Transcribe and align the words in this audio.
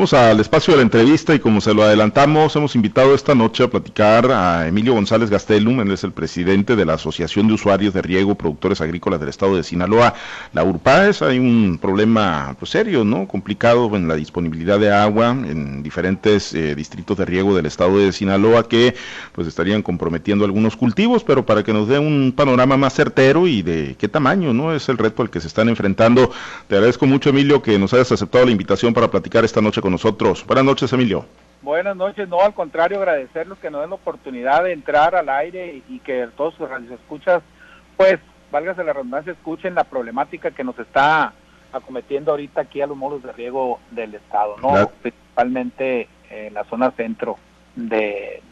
Vamos 0.00 0.14
al 0.14 0.40
espacio 0.40 0.72
de 0.72 0.78
la 0.78 0.82
entrevista 0.84 1.34
y 1.34 1.40
como 1.40 1.60
se 1.60 1.74
lo 1.74 1.82
adelantamos, 1.82 2.56
hemos 2.56 2.74
invitado 2.74 3.14
esta 3.14 3.34
noche 3.34 3.64
a 3.64 3.68
platicar 3.68 4.32
a 4.32 4.66
Emilio 4.66 4.94
González 4.94 5.28
Gastelum, 5.28 5.78
él 5.80 5.90
es 5.90 6.04
el 6.04 6.12
presidente 6.12 6.74
de 6.74 6.86
la 6.86 6.94
Asociación 6.94 7.48
de 7.48 7.52
Usuarios 7.52 7.92
de 7.92 8.00
Riego 8.00 8.34
Productores 8.34 8.80
Agrícolas 8.80 9.20
del 9.20 9.28
Estado 9.28 9.56
de 9.56 9.62
Sinaloa, 9.62 10.14
la 10.54 10.64
URPAES. 10.64 11.20
Hay 11.20 11.38
un 11.38 11.78
problema 11.78 12.56
pues, 12.58 12.70
serio, 12.70 13.04
¿no? 13.04 13.28
Complicado 13.28 13.94
en 13.94 14.08
la 14.08 14.14
disponibilidad 14.14 14.80
de 14.80 14.90
agua 14.90 15.32
en 15.32 15.82
diferentes 15.82 16.54
eh, 16.54 16.74
distritos 16.74 17.18
de 17.18 17.26
riego 17.26 17.54
del 17.54 17.66
Estado 17.66 17.98
de 17.98 18.10
Sinaloa 18.12 18.66
que 18.66 18.94
pues 19.32 19.46
estarían 19.48 19.82
comprometiendo 19.82 20.46
algunos 20.46 20.76
cultivos, 20.76 21.24
pero 21.24 21.44
para 21.44 21.62
que 21.62 21.74
nos 21.74 21.88
dé 21.88 21.98
un 21.98 22.32
panorama 22.34 22.78
más 22.78 22.94
certero 22.94 23.46
y 23.46 23.60
de 23.60 23.96
qué 23.98 24.08
tamaño, 24.08 24.54
¿no? 24.54 24.72
Es 24.72 24.88
el 24.88 24.96
reto 24.96 25.20
al 25.20 25.28
que 25.28 25.42
se 25.42 25.48
están 25.48 25.68
enfrentando. 25.68 26.30
Te 26.68 26.76
agradezco 26.76 27.04
mucho, 27.04 27.28
Emilio, 27.28 27.60
que 27.60 27.78
nos 27.78 27.92
hayas 27.92 28.10
aceptado 28.12 28.46
la 28.46 28.52
invitación 28.52 28.94
para 28.94 29.10
platicar 29.10 29.44
esta 29.44 29.60
noche 29.60 29.82
con 29.82 29.89
nosotros. 29.90 30.44
Buenas 30.46 30.64
noches, 30.64 30.92
Emilio. 30.92 31.24
Buenas 31.62 31.94
noches, 31.94 32.28
no, 32.28 32.40
al 32.40 32.54
contrario, 32.54 32.98
agradecerles 32.98 33.58
que 33.58 33.70
nos 33.70 33.82
den 33.82 33.90
la 33.90 33.96
oportunidad 33.96 34.64
de 34.64 34.72
entrar 34.72 35.14
al 35.14 35.28
aire 35.28 35.82
y 35.88 35.98
que 35.98 36.26
todos 36.36 36.54
sus 36.54 36.68
escuchas, 36.90 37.42
pues, 37.98 38.18
válgase 38.50 38.82
la 38.82 38.94
redundancia, 38.94 39.32
escuchen 39.32 39.74
la 39.74 39.84
problemática 39.84 40.50
que 40.52 40.64
nos 40.64 40.78
está 40.78 41.34
acometiendo 41.72 42.30
ahorita 42.30 42.62
aquí 42.62 42.80
a 42.80 42.86
los 42.86 42.96
modos 42.96 43.22
de 43.22 43.32
riego 43.32 43.78
del 43.90 44.14
Estado, 44.14 44.56
¿no? 44.62 44.88
Principalmente 45.02 46.08
en 46.30 46.54
la 46.54 46.64
zona 46.64 46.90
centro 46.92 47.38
de, 47.76 48.42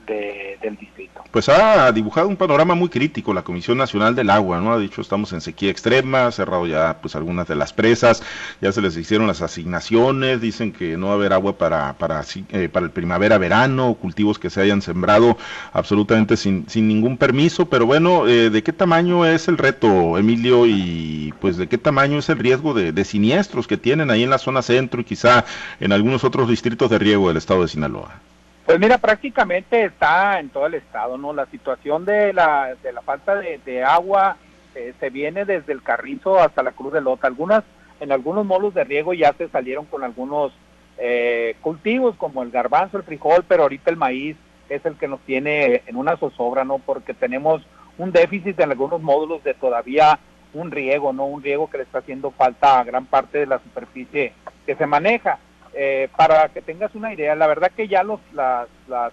del 0.60 0.76
distrito. 0.76 1.22
Pues 1.30 1.48
ha 1.48 1.92
dibujado 1.92 2.28
un 2.28 2.36
panorama 2.36 2.74
muy 2.74 2.88
crítico 2.88 3.34
la 3.34 3.42
Comisión 3.42 3.76
Nacional 3.76 4.14
del 4.14 4.30
Agua, 4.30 4.60
¿no? 4.60 4.72
Ha 4.72 4.78
dicho 4.78 5.02
estamos 5.02 5.32
en 5.32 5.40
sequía 5.40 5.70
extrema, 5.70 6.26
ha 6.26 6.32
cerrado 6.32 6.66
ya 6.66 6.98
pues 7.02 7.14
algunas 7.14 7.46
de 7.46 7.54
las 7.54 7.72
presas, 7.72 8.22
ya 8.60 8.72
se 8.72 8.80
les 8.80 8.96
hicieron 8.96 9.26
las 9.26 9.42
asignaciones, 9.42 10.40
dicen 10.40 10.72
que 10.72 10.96
no 10.96 11.08
va 11.08 11.12
a 11.12 11.16
haber 11.16 11.32
agua 11.32 11.58
para, 11.58 11.92
para, 11.98 12.24
eh, 12.52 12.68
para 12.70 12.86
el 12.86 12.92
primavera-verano, 12.92 13.94
cultivos 14.00 14.38
que 14.38 14.50
se 14.50 14.62
hayan 14.62 14.80
sembrado 14.80 15.36
absolutamente 15.72 16.36
sin, 16.36 16.68
sin 16.68 16.88
ningún 16.88 17.18
permiso, 17.18 17.68
pero 17.68 17.84
bueno, 17.84 18.26
eh, 18.26 18.50
¿de 18.50 18.62
qué 18.62 18.72
tamaño 18.72 19.26
es 19.26 19.48
el 19.48 19.58
reto, 19.58 20.16
Emilio? 20.16 20.66
Y 20.66 21.34
pues 21.40 21.56
de 21.58 21.68
qué 21.68 21.76
tamaño 21.76 22.18
es 22.18 22.28
el 22.30 22.38
riesgo 22.38 22.72
de, 22.72 22.92
de 22.92 23.04
siniestros 23.04 23.66
que 23.66 23.76
tienen 23.76 24.10
ahí 24.10 24.22
en 24.22 24.30
la 24.30 24.38
zona 24.38 24.62
centro 24.62 25.02
y 25.02 25.04
quizá 25.04 25.44
en 25.80 25.92
algunos 25.92 26.24
otros 26.24 26.48
distritos 26.48 26.90
de 26.90 26.98
riego 26.98 27.28
del 27.28 27.36
estado 27.36 27.62
de 27.62 27.68
Sinaloa? 27.68 28.20
Pues 28.68 28.78
mira, 28.78 28.98
prácticamente 28.98 29.82
está 29.82 30.38
en 30.38 30.50
todo 30.50 30.66
el 30.66 30.74
estado, 30.74 31.16
¿no? 31.16 31.32
La 31.32 31.46
situación 31.46 32.04
de 32.04 32.34
la, 32.34 32.76
de 32.82 32.92
la 32.92 33.00
falta 33.00 33.34
de, 33.36 33.82
agua 33.82 34.36
eh, 34.74 34.92
se 35.00 35.08
viene 35.08 35.46
desde 35.46 35.72
el 35.72 35.82
Carrizo 35.82 36.38
hasta 36.38 36.62
la 36.62 36.72
Cruz 36.72 36.92
de 36.92 37.00
Lota. 37.00 37.26
Algunas, 37.26 37.64
en 37.98 38.12
algunos 38.12 38.44
molos 38.44 38.74
de 38.74 38.84
riego 38.84 39.14
ya 39.14 39.32
se 39.32 39.48
salieron 39.48 39.86
con 39.86 40.04
algunos 40.04 40.52
eh, 40.98 41.56
cultivos 41.62 42.14
como 42.16 42.42
el 42.42 42.50
garbanzo, 42.50 42.98
el 42.98 43.04
frijol, 43.04 43.42
pero 43.48 43.62
ahorita 43.62 43.90
el 43.90 43.96
maíz 43.96 44.36
es 44.68 44.84
el 44.84 44.96
que 44.98 45.08
nos 45.08 45.20
tiene 45.20 45.80
en 45.86 45.96
una 45.96 46.18
zozobra, 46.18 46.62
¿no? 46.66 46.78
Porque 46.78 47.14
tenemos 47.14 47.66
un 47.96 48.12
déficit 48.12 48.60
en 48.60 48.70
algunos 48.70 49.00
módulos 49.00 49.42
de 49.44 49.54
todavía 49.54 50.18
un 50.52 50.70
riego, 50.70 51.14
¿no? 51.14 51.24
Un 51.24 51.42
riego 51.42 51.70
que 51.70 51.78
le 51.78 51.84
está 51.84 52.00
haciendo 52.00 52.32
falta 52.32 52.78
a 52.78 52.84
gran 52.84 53.06
parte 53.06 53.38
de 53.38 53.46
la 53.46 53.60
superficie 53.60 54.34
que 54.66 54.76
se 54.76 54.84
maneja. 54.84 55.38
Eh, 55.80 56.08
para 56.16 56.48
que 56.48 56.60
tengas 56.60 56.92
una 56.96 57.14
idea, 57.14 57.36
la 57.36 57.46
verdad 57.46 57.70
que 57.70 57.86
ya 57.86 58.02
los, 58.02 58.18
las, 58.32 58.66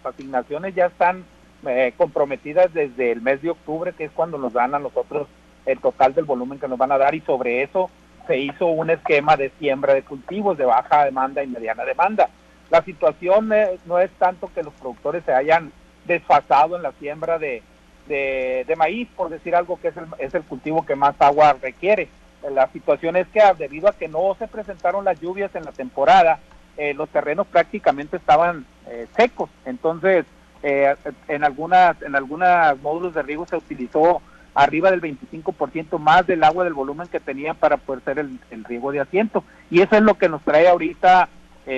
asignaciones 0.04 0.74
ya 0.74 0.88
están 0.88 1.24
eh, 1.64 1.94
comprometidas 1.96 2.74
desde 2.74 3.12
el 3.12 3.22
mes 3.22 3.44
de 3.44 3.52
octubre, 3.52 3.94
que 3.94 4.06
es 4.06 4.12
cuando 4.12 4.40
nos 4.40 4.54
dan 4.54 4.74
a 4.74 4.80
nosotros 4.80 5.28
el 5.68 5.80
total 5.80 6.16
del 6.16 6.26
volumen 6.26 6.58
que 6.58 6.68
nos 6.68 6.80
van 6.80 6.92
a 6.92 6.98
dar 6.98 7.14
y 7.14 7.22
sobre 7.22 7.62
eso 7.62 7.92
se 8.26 8.40
hizo 8.40 8.66
un 8.66 8.90
esquema 8.90 9.38
de 9.38 9.52
siembra 9.60 9.94
de 9.94 10.02
cultivos 10.02 10.58
de 10.58 10.66
baja 10.66 11.06
demanda 11.06 11.44
y 11.44 11.48
mediana 11.48 11.86
demanda. 11.86 12.30
La 12.72 12.82
situación 12.82 13.54
eh, 13.54 13.78
no 13.86 14.00
es 14.00 14.10
tanto 14.18 14.50
que 14.52 14.64
los 14.64 14.74
productores 14.74 15.24
se 15.24 15.34
hayan 15.34 15.72
desfasado 16.06 16.78
en 16.78 16.82
la 16.82 16.94
siembra 16.94 17.38
de, 17.38 17.62
de, 18.08 18.76
maíz, 18.76 19.08
por 19.16 19.30
decir 19.30 19.56
algo 19.56 19.80
que 19.80 19.90
es 19.90 19.98
el, 19.98 20.06
es 20.18 20.34
el 20.34 20.42
cultivo 20.42 20.84
que 20.84 20.96
más 20.96 21.14
agua 21.20 21.58
requiere. 21.62 22.08
La 22.50 22.68
situación 22.72 23.18
es 23.18 23.28
que 23.28 23.42
debido 23.56 23.88
a 23.88 23.94
que 23.94 24.08
no 24.08 24.36
se 24.40 24.48
presentaron 24.48 25.06
las 25.06 25.20
lluvias 25.20 25.54
en 25.56 25.64
la 25.64 25.72
temporada, 25.72 26.40
eh, 26.78 26.94
los 26.94 27.09
terrenos 27.09 27.47
prácticamente 27.47 28.18
estaban 28.18 28.66
eh, 28.88 29.08
secos. 29.16 29.50
Entonces, 29.66 30.25
eh, 30.62 30.96
en 31.28 31.44
algunas 31.44 32.02
en 32.02 32.16
algunos 32.16 32.47
módulos 32.81 33.13
de 33.13 33.24
riego 33.24 33.46
se 33.46 33.56
utilizó 33.56 34.22
arriba 34.53 34.91
del 34.91 35.02
25% 35.02 36.00
más 36.00 36.25
del 36.28 36.44
agua 36.44 36.63
del 36.63 36.74
volumen 36.74 37.08
que 37.08 37.19
tenían 37.19 37.56
para 37.56 37.78
poder 37.78 38.02
hacer 38.02 38.19
el, 38.19 38.63
riego 38.66 38.91
de 38.91 39.02
asiento. 39.02 39.44
Y 39.69 39.81
eso 39.81 39.96
es 39.96 40.02
lo 40.02 40.16
que 40.16 40.30
nos 40.30 40.41
trae 40.44 40.68
ahorita 40.68 41.30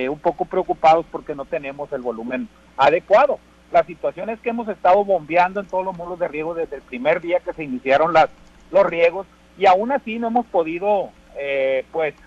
un 0.09 0.19
poco 0.19 0.44
preocupados 0.44 1.06
porque 1.09 1.34
no 1.34 1.46
tenemos 1.46 1.91
el 1.94 2.02
volumen 2.02 2.50
adecuado. 2.75 3.40
La 3.72 3.84
situación 3.85 4.29
es 4.29 4.40
que 4.41 4.50
hemos 4.50 4.68
estado 4.68 5.03
bombeando 5.06 5.62
en 5.62 5.66
todos 5.66 5.85
los 5.85 5.96
módulos 5.96 6.19
de 6.19 6.28
riego 6.28 6.53
desde 6.53 6.75
el 6.75 6.81
primer 6.81 7.22
día 7.22 7.40
que 7.40 7.53
se 7.53 7.64
iniciaron 7.64 8.12
las, 8.12 8.29
los 8.69 8.85
riegos 8.85 9.25
y 9.58 9.66
aún 9.66 9.94
así 9.94 10.19
no 10.19 10.28
hemos 10.28 10.46
podido 10.47 11.09
pues 11.91 12.14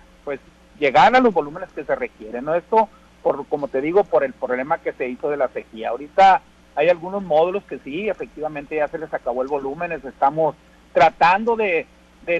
llegar 0.81 1.15
a 1.15 1.19
los 1.19 1.33
volúmenes 1.33 1.71
que 1.71 1.85
se 1.85 1.95
requieren. 1.95 2.43
¿no? 2.43 2.55
Esto, 2.55 2.89
por, 3.21 3.45
como 3.45 3.67
te 3.67 3.79
digo, 3.79 4.03
por 4.03 4.23
el 4.23 4.33
problema 4.33 4.79
que 4.79 4.93
se 4.93 5.07
hizo 5.07 5.29
de 5.29 5.37
la 5.37 5.47
sequía. 5.49 5.89
Ahorita 5.89 6.41
hay 6.75 6.89
algunos 6.89 7.21
módulos 7.21 7.63
que 7.63 7.77
sí, 7.79 8.09
efectivamente 8.09 8.75
ya 8.77 8.87
se 8.87 8.97
les 8.97 9.13
acabó 9.13 9.43
el 9.43 9.47
volumen, 9.47 9.91
estamos 9.91 10.55
tratando 10.91 11.55
de, 11.55 11.85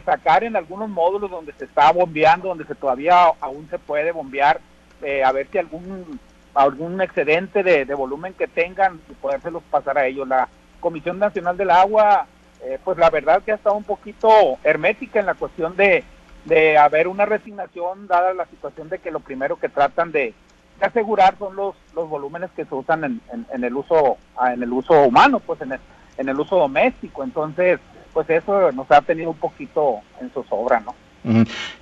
sacar 0.06 0.44
en 0.44 0.56
algunos 0.56 0.90
módulos 0.90 1.30
donde 1.30 1.54
se 1.54 1.66
está 1.66 1.92
bombeando, 1.92 2.50
donde 2.50 2.66
se 2.66 2.76
todavía 2.76 3.26
aún 3.40 3.68
se 3.70 3.78
puede 3.78 4.12
bombear, 4.12 4.60
eh, 5.02 5.24
a 5.24 5.32
ver 5.32 5.48
si 5.52 5.58
algún 5.58 6.20
algún 6.54 7.00
excedente 7.02 7.64
de, 7.64 7.86
volumen 7.94 8.34
que 8.34 8.48
tengan 8.48 9.00
y 9.10 9.14
podérselos 9.14 9.64
pasar 9.70 9.98
a 9.98 10.06
ellos. 10.06 10.28
La 10.28 10.50
Comisión 10.80 11.20
Nacional 11.20 11.58
del 11.58 11.70
Agua, 11.70 12.26
eh, 12.64 12.78
pues 12.84 12.98
la 12.98 13.10
verdad 13.10 13.42
que 13.44 13.52
ha 13.52 13.56
estado 13.56 13.76
un 13.76 13.84
poquito 13.84 14.58
hermética 14.64 15.20
en 15.20 15.26
la 15.26 15.34
cuestión 15.34 15.76
de, 15.76 16.04
de 16.46 16.78
haber 16.78 17.08
una 17.08 17.26
resignación 17.26 18.08
dada 18.08 18.34
la 18.34 18.46
situación 18.46 18.90
de 18.90 19.00
que 19.00 19.12
lo 19.12 19.20
primero 19.20 19.58
que 19.58 19.70
tratan 19.70 20.12
de, 20.12 20.34
asegurar 20.82 21.36
son 21.38 21.56
los, 21.56 21.76
los 21.96 22.10
volúmenes 22.10 22.50
que 22.56 22.66
se 22.66 22.74
usan 22.74 23.04
en, 23.04 23.22
en, 23.54 23.64
el 23.64 23.76
uso 23.76 24.18
ah, 24.36 24.54
en 24.54 24.64
el 24.64 24.74
uso 24.74 25.04
humano 25.04 25.40
pues 25.40 25.62
en 25.62 25.74
el, 25.74 25.80
en 26.18 26.28
el 26.28 26.40
uso 26.40 26.58
doméstico 26.58 27.24
entonces 27.24 27.80
pues 28.14 28.28
eso 28.32 28.72
nos 28.72 28.90
ha 28.90 29.02
tenido 29.02 29.30
un 29.30 29.38
poquito 29.38 30.00
en 30.20 30.34
su 30.34 30.44
sobra 30.44 30.80
no 30.80 30.96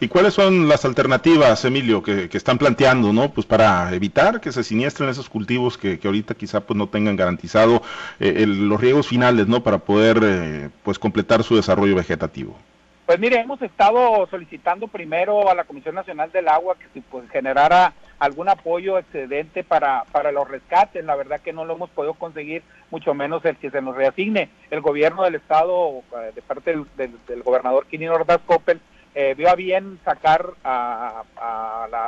¿Y 0.02 0.08
cuáles 0.10 0.34
son 0.34 0.68
las 0.68 0.84
alternativas, 0.84 1.64
Emilio, 1.64 2.04
que, 2.04 2.28
que, 2.28 2.38
están 2.38 2.58
planteando, 2.58 3.14
no? 3.14 3.32
Pues 3.32 3.48
para 3.48 3.94
evitar 3.94 4.42
que 4.42 4.52
se 4.52 4.66
siniestren 4.66 5.10
esos 5.10 5.30
cultivos 5.30 5.78
que, 5.78 5.98
que 5.98 6.08
ahorita 6.08 6.36
quizá 6.36 6.60
pues 6.60 6.78
no 6.78 6.90
tengan 6.90 7.16
garantizado 7.16 7.82
eh, 8.20 8.46
los 8.46 8.82
riegos 8.82 9.08
finales, 9.08 9.48
¿no? 9.48 9.64
Para 9.64 9.78
poder 9.80 10.20
eh, 10.24 10.70
pues 10.84 11.00
completar 11.00 11.44
su 11.44 11.56
desarrollo 11.56 11.96
vegetativo. 11.96 12.58
Pues 13.10 13.20
mire, 13.20 13.40
hemos 13.40 13.60
estado 13.64 14.28
solicitando 14.28 14.88
primero 14.88 15.50
a 15.50 15.56
la 15.56 15.64
Comisión 15.64 15.96
Nacional 15.96 16.32
del 16.32 16.48
Agua 16.48 16.76
que 16.78 16.86
si 16.94 17.02
pues, 17.02 17.28
generara 17.32 17.92
algún 18.20 18.48
apoyo 18.50 19.00
excedente 19.00 19.64
para, 19.64 20.04
para 20.12 20.32
los 20.32 20.48
rescates. 20.48 21.04
La 21.04 21.16
verdad 21.16 21.42
que 21.42 21.52
no 21.52 21.66
lo 21.66 21.74
hemos 21.74 21.90
podido 21.90 22.14
conseguir, 22.14 22.62
mucho 22.92 23.16
menos 23.16 23.44
el 23.46 23.58
que 23.58 23.72
se 23.72 23.82
nos 23.82 23.96
reasigne. 23.96 24.52
El 24.70 24.82
gobierno 24.82 25.24
del 25.24 25.34
Estado, 25.34 26.04
eh, 26.22 26.34
de 26.36 26.42
parte 26.44 26.76
del, 26.98 27.42
gobernador 27.42 27.88
Quinino 27.88 28.14
Ordaz 28.14 28.42
Coppel, 28.46 28.80
eh, 29.16 29.34
vio 29.36 29.50
a 29.50 29.56
bien 29.56 29.98
sacar 30.06 30.46
a, 30.64 31.24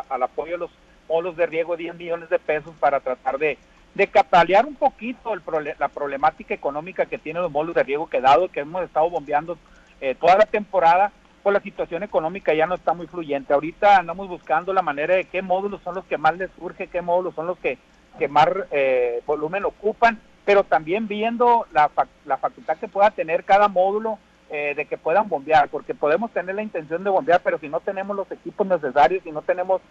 al 0.07 0.22
apoyo 0.22 0.51
de 0.51 0.57
los 0.59 0.72
molos 1.09 1.35
de 1.35 1.47
riego 1.47 1.78
10 1.78 1.95
millones 1.95 2.29
de 2.29 2.38
pesos 2.38 2.75
para 2.79 3.00
tratar 3.00 3.40
de, 3.40 3.57
de 3.95 4.06
catalear 4.06 4.67
un 4.67 4.75
poquito 4.75 5.34
el, 5.34 5.41
la 5.79 5.88
problemática 5.88 6.53
económica 6.53 7.07
que 7.07 7.17
tienen 7.17 7.41
los 7.41 7.51
molos 7.51 7.73
de 7.73 7.81
riego 7.81 8.07
que 8.07 8.22
dado 8.22 8.50
que 8.50 8.59
hemos 8.59 8.84
estado 8.84 9.09
bombeando 9.09 9.57
eh, 10.01 10.16
toda 10.16 10.35
la 10.35 10.45
temporada, 10.45 11.12
pues 11.44 11.53
la 11.53 11.62
situación 11.62 12.01
económica 12.01 12.53
ya 12.53 12.66
no 12.66 12.73
está 12.75 12.94
muy 12.94 13.06
fluyente. 13.06 13.53
Ahorita 13.53 13.97
andamos 13.97 14.28
buscando 14.28 14.73
la 14.73 14.81
manera 14.81 15.16
de 15.16 15.25
qué 15.25 15.44
módulos 15.44 15.81
son 15.84 15.95
los 15.95 16.06
que 16.06 16.17
más 16.17 16.35
les 16.38 16.50
surge, 16.59 16.88
qué 16.88 17.01
módulos 17.01 17.35
son 17.35 17.45
los 17.45 17.57
que, 17.59 17.78
que 18.17 18.28
más 18.28 18.47
eh, 18.72 19.22
volumen 19.28 19.64
ocupan, 19.64 20.20
pero 20.43 20.64
también 20.64 21.08
viendo 21.08 21.67
la, 21.72 21.90
la 22.26 22.37
facultad 22.37 22.78
que 22.78 22.87
pueda 22.87 23.11
tener 23.11 23.43
cada 23.43 23.67
módulo 23.67 24.17
eh, 24.49 24.73
de 24.76 24.85
que 24.85 24.97
puedan 24.97 25.29
bombear, 25.29 25.70
porque 25.70 25.93
podemos 25.93 26.31
tener 26.31 26.55
la 26.55 26.64
intención 26.64 27.03
de 27.03 27.09
bombear, 27.11 27.41
pero 27.43 27.59
si 27.59 27.70
no 27.70 27.79
tenemos 27.79 28.16
los 28.16 28.29
equipos 28.31 28.66
necesarios, 28.66 29.23
si 29.23 29.31
no 29.31 29.43
tenemos 29.43 29.81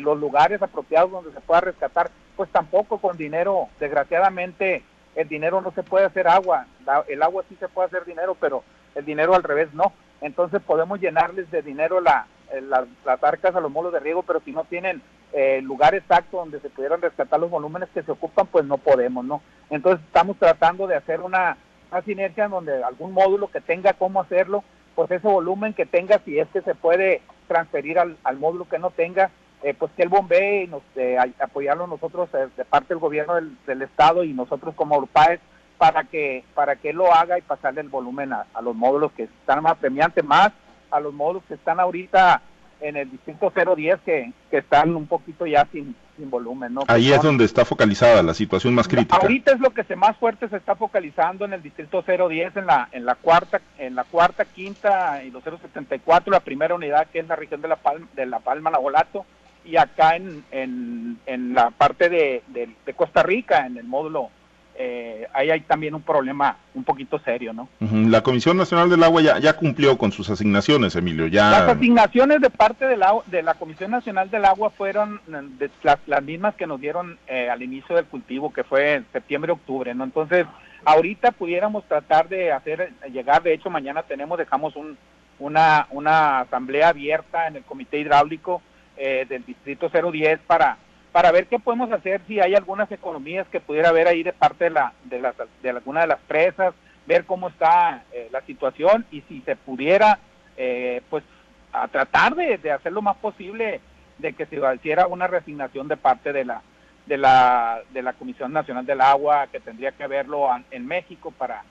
los 0.00 0.18
lugares 0.18 0.62
apropiados 0.62 1.10
donde 1.10 1.32
se 1.32 1.40
pueda 1.40 1.60
rescatar, 1.60 2.10
pues 2.36 2.48
tampoco 2.50 2.98
con 2.98 3.18
dinero, 3.18 3.68
desgraciadamente, 3.78 4.82
el 5.14 5.28
dinero 5.28 5.60
no 5.60 5.72
se 5.72 5.82
puede 5.82 6.06
hacer 6.06 6.28
agua, 6.28 6.66
el 7.08 7.22
agua 7.22 7.44
sí 7.48 7.56
se 7.60 7.68
puede 7.68 7.88
hacer 7.88 8.04
dinero, 8.04 8.36
pero 8.40 8.62
el 8.94 9.04
dinero 9.04 9.34
al 9.34 9.42
revés 9.42 9.72
no. 9.74 9.92
Entonces 10.20 10.60
podemos 10.62 11.00
llenarles 11.00 11.50
de 11.50 11.62
dinero 11.62 12.00
la, 12.00 12.26
eh, 12.52 12.60
las 12.60 13.22
arcas 13.22 13.54
a 13.54 13.60
los 13.60 13.70
molos 13.70 13.92
de 13.92 14.00
riego, 14.00 14.22
pero 14.22 14.40
si 14.44 14.52
no 14.52 14.64
tienen 14.64 15.02
eh, 15.32 15.60
lugar 15.62 15.94
exacto 15.94 16.38
donde 16.38 16.60
se 16.60 16.70
pudieran 16.70 17.02
rescatar 17.02 17.38
los 17.38 17.50
volúmenes 17.50 17.88
que 17.90 18.02
se 18.02 18.12
ocupan, 18.12 18.46
pues 18.46 18.64
no 18.64 18.78
podemos, 18.78 19.24
¿no? 19.24 19.42
Entonces 19.70 20.04
estamos 20.06 20.36
tratando 20.38 20.86
de 20.86 20.96
hacer 20.96 21.20
una, 21.20 21.56
una 21.92 22.02
sinergia 22.02 22.46
en 22.46 22.50
donde 22.50 22.82
algún 22.82 23.12
módulo 23.12 23.48
que 23.48 23.60
tenga 23.60 23.92
cómo 23.92 24.20
hacerlo, 24.20 24.64
pues 24.94 25.10
ese 25.10 25.28
volumen 25.28 25.74
que 25.74 25.86
tenga, 25.86 26.18
si 26.24 26.38
es 26.38 26.48
que 26.48 26.62
se 26.62 26.74
puede 26.74 27.22
transferir 27.46 27.98
al, 27.98 28.16
al 28.24 28.38
módulo 28.38 28.68
que 28.68 28.78
no 28.78 28.90
tenga, 28.90 29.30
eh, 29.62 29.74
pues 29.74 29.90
que 29.96 30.04
el 30.04 30.08
bombee 30.08 30.64
y 30.64 30.66
nos, 30.68 30.82
eh, 30.94 31.16
apoyarlo 31.40 31.88
nosotros 31.88 32.28
eh, 32.32 32.46
de 32.56 32.64
parte 32.64 32.94
del 32.94 32.98
gobierno 32.98 33.34
del, 33.66 33.82
estado 33.82 34.22
y 34.22 34.32
nosotros 34.32 34.74
como 34.76 34.96
URPAES 34.96 35.40
para 35.78 36.04
que 36.04 36.44
para 36.54 36.76
que 36.76 36.92
lo 36.92 37.14
haga 37.14 37.38
y 37.38 37.42
pasarle 37.42 37.80
el 37.80 37.88
volumen 37.88 38.32
a, 38.32 38.46
los 38.60 38.74
módulos 38.74 39.12
que 39.12 39.24
están 39.24 39.62
más 39.62 39.78
premiantes, 39.78 40.24
más 40.24 40.50
a 40.90 41.00
los 41.00 41.14
módulos 41.14 41.44
que 41.46 41.54
están 41.54 41.78
ahorita 41.80 42.42
en 42.80 42.96
el 42.96 43.10
distrito 43.10 43.52
010 43.54 44.00
que, 44.04 44.32
que 44.50 44.58
están 44.58 44.94
un 44.94 45.06
poquito 45.06 45.46
ya 45.46 45.66
sin, 45.72 45.96
sin 46.16 46.30
volumen. 46.30 46.74
¿no? 46.74 46.82
Ahí 46.86 47.12
es 47.12 47.22
donde 47.22 47.44
está 47.44 47.64
focalizada 47.64 48.22
la 48.22 48.34
situación 48.34 48.72
más 48.74 48.86
crítica. 48.86 49.16
Ahorita 49.16 49.52
es 49.52 49.60
lo 49.60 49.70
que 49.70 49.82
se 49.84 49.96
más 49.96 50.16
fuerte 50.16 50.48
se 50.48 50.56
está 50.56 50.76
focalizando 50.76 51.44
en 51.44 51.54
el 51.54 51.62
distrito 51.62 52.02
010, 52.02 52.56
en 52.56 52.66
la 52.66 52.88
en 52.92 53.06
la 53.06 53.14
cuarta 53.14 53.60
en 53.78 53.94
la 53.94 54.04
cuarta, 54.04 54.44
quinta 54.44 55.22
y 55.24 55.30
los 55.30 55.44
074, 55.44 56.32
la 56.32 56.40
primera 56.40 56.74
unidad 56.74 57.06
que 57.08 57.20
es 57.20 57.28
la 57.28 57.36
región 57.36 57.62
de 57.62 57.68
la 57.68 57.76
Palma, 57.76 58.06
de 58.14 58.26
la 58.26 58.40
Palma, 58.40 58.70
Nabolato, 58.70 59.24
y 59.64 59.76
acá 59.76 60.16
en, 60.16 60.44
en, 60.50 61.18
en 61.26 61.54
la 61.54 61.70
parte 61.70 62.08
de, 62.08 62.42
de 62.48 62.94
Costa 62.94 63.22
Rica, 63.22 63.66
en 63.66 63.76
el 63.76 63.84
módulo 63.84 64.30
eh, 64.80 65.26
ahí 65.34 65.50
hay 65.50 65.60
también 65.62 65.92
un 65.96 66.02
problema 66.02 66.56
un 66.72 66.84
poquito 66.84 67.18
serio, 67.18 67.52
¿no? 67.52 67.68
La 67.80 68.22
Comisión 68.22 68.56
Nacional 68.56 68.88
del 68.88 69.02
Agua 69.02 69.20
ya, 69.20 69.38
ya 69.40 69.54
cumplió 69.54 69.98
con 69.98 70.12
sus 70.12 70.30
asignaciones, 70.30 70.94
Emilio. 70.94 71.26
Ya... 71.26 71.50
Las 71.50 71.76
asignaciones 71.76 72.40
de 72.40 72.48
parte 72.48 72.86
de 72.86 72.96
la, 72.96 73.12
de 73.26 73.42
la 73.42 73.54
Comisión 73.54 73.90
Nacional 73.90 74.30
del 74.30 74.44
Agua 74.44 74.70
fueron 74.70 75.20
eh, 75.58 75.68
las, 75.82 76.22
mismas 76.22 76.54
que 76.54 76.68
nos 76.68 76.80
dieron 76.80 77.18
eh, 77.26 77.50
al 77.50 77.60
inicio 77.60 77.96
del 77.96 78.04
cultivo, 78.04 78.52
que 78.52 78.62
fue 78.62 78.94
en 78.94 79.06
septiembre-octubre, 79.12 79.92
¿no? 79.96 80.04
Entonces, 80.04 80.46
ahorita 80.84 81.32
pudiéramos 81.32 81.84
tratar 81.88 82.28
de 82.28 82.52
hacer 82.52 82.92
llegar, 83.12 83.42
de 83.42 83.54
hecho, 83.54 83.70
mañana 83.70 84.04
tenemos, 84.04 84.38
dejamos 84.38 84.76
un, 84.76 84.96
una, 85.40 85.88
una 85.90 86.38
asamblea 86.38 86.90
abierta 86.90 87.48
en 87.48 87.56
el 87.56 87.64
Comité 87.64 87.98
Hidráulico 87.98 88.62
del 88.96 89.44
Distrito 89.44 89.88
010 89.88 90.40
para 90.44 90.76
para 91.12 91.32
ver 91.32 91.46
qué 91.46 91.58
podemos 91.58 91.90
hacer, 91.92 92.20
si 92.26 92.40
hay 92.40 92.54
algunas 92.54 92.90
economías 92.92 93.46
que 93.48 93.60
pudiera 93.60 93.88
haber 93.88 94.08
ahí 94.08 94.22
de 94.22 94.32
parte 94.32 94.64
de, 94.64 94.70
la, 94.70 94.92
de, 95.04 95.20
las, 95.20 95.34
de 95.62 95.70
alguna 95.70 96.02
de 96.02 96.06
las 96.06 96.20
presas, 96.20 96.74
ver 97.06 97.24
cómo 97.24 97.48
está 97.48 98.04
eh, 98.12 98.28
la 98.30 98.42
situación 98.42 99.06
y 99.10 99.22
si 99.22 99.40
se 99.42 99.56
pudiera, 99.56 100.18
eh, 100.56 101.00
pues, 101.08 101.24
a 101.72 101.88
tratar 101.88 102.34
de, 102.34 102.70
hacer 102.70 102.92
lo 102.92 103.02
más 103.02 103.16
posible 103.16 103.80
de 104.18 104.32
que 104.32 104.46
se 104.46 104.60
hiciera 104.74 105.06
una 105.06 105.26
resignación 105.26 105.88
de 105.88 105.96
parte 105.96 106.32
de 106.32 106.44
la, 106.44 106.62
de 107.06 107.16
la, 107.16 107.80
de 107.92 108.02
la 108.02 108.12
Comisión 108.12 108.52
Nacional 108.52 108.84
del 108.84 109.00
Agua, 109.00 109.46
que 109.50 109.60
tendría 109.60 109.92
que 109.92 110.04
haberlo 110.04 110.48
en 110.70 110.86
México 110.86 111.30
para, 111.30 111.62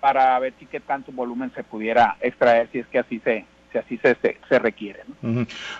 para 0.00 0.38
ver 0.38 0.52
si 0.58 0.66
qué 0.66 0.80
tanto 0.80 1.12
volumen 1.12 1.52
se 1.54 1.62
pudiera 1.64 2.16
extraer, 2.20 2.68
si 2.72 2.80
es 2.80 2.86
que 2.88 2.98
así 2.98 3.20
se, 3.20 3.46
si 3.72 3.78
así 3.78 3.98
se, 3.98 4.16
se, 4.48 4.58
requiere. 4.58 5.00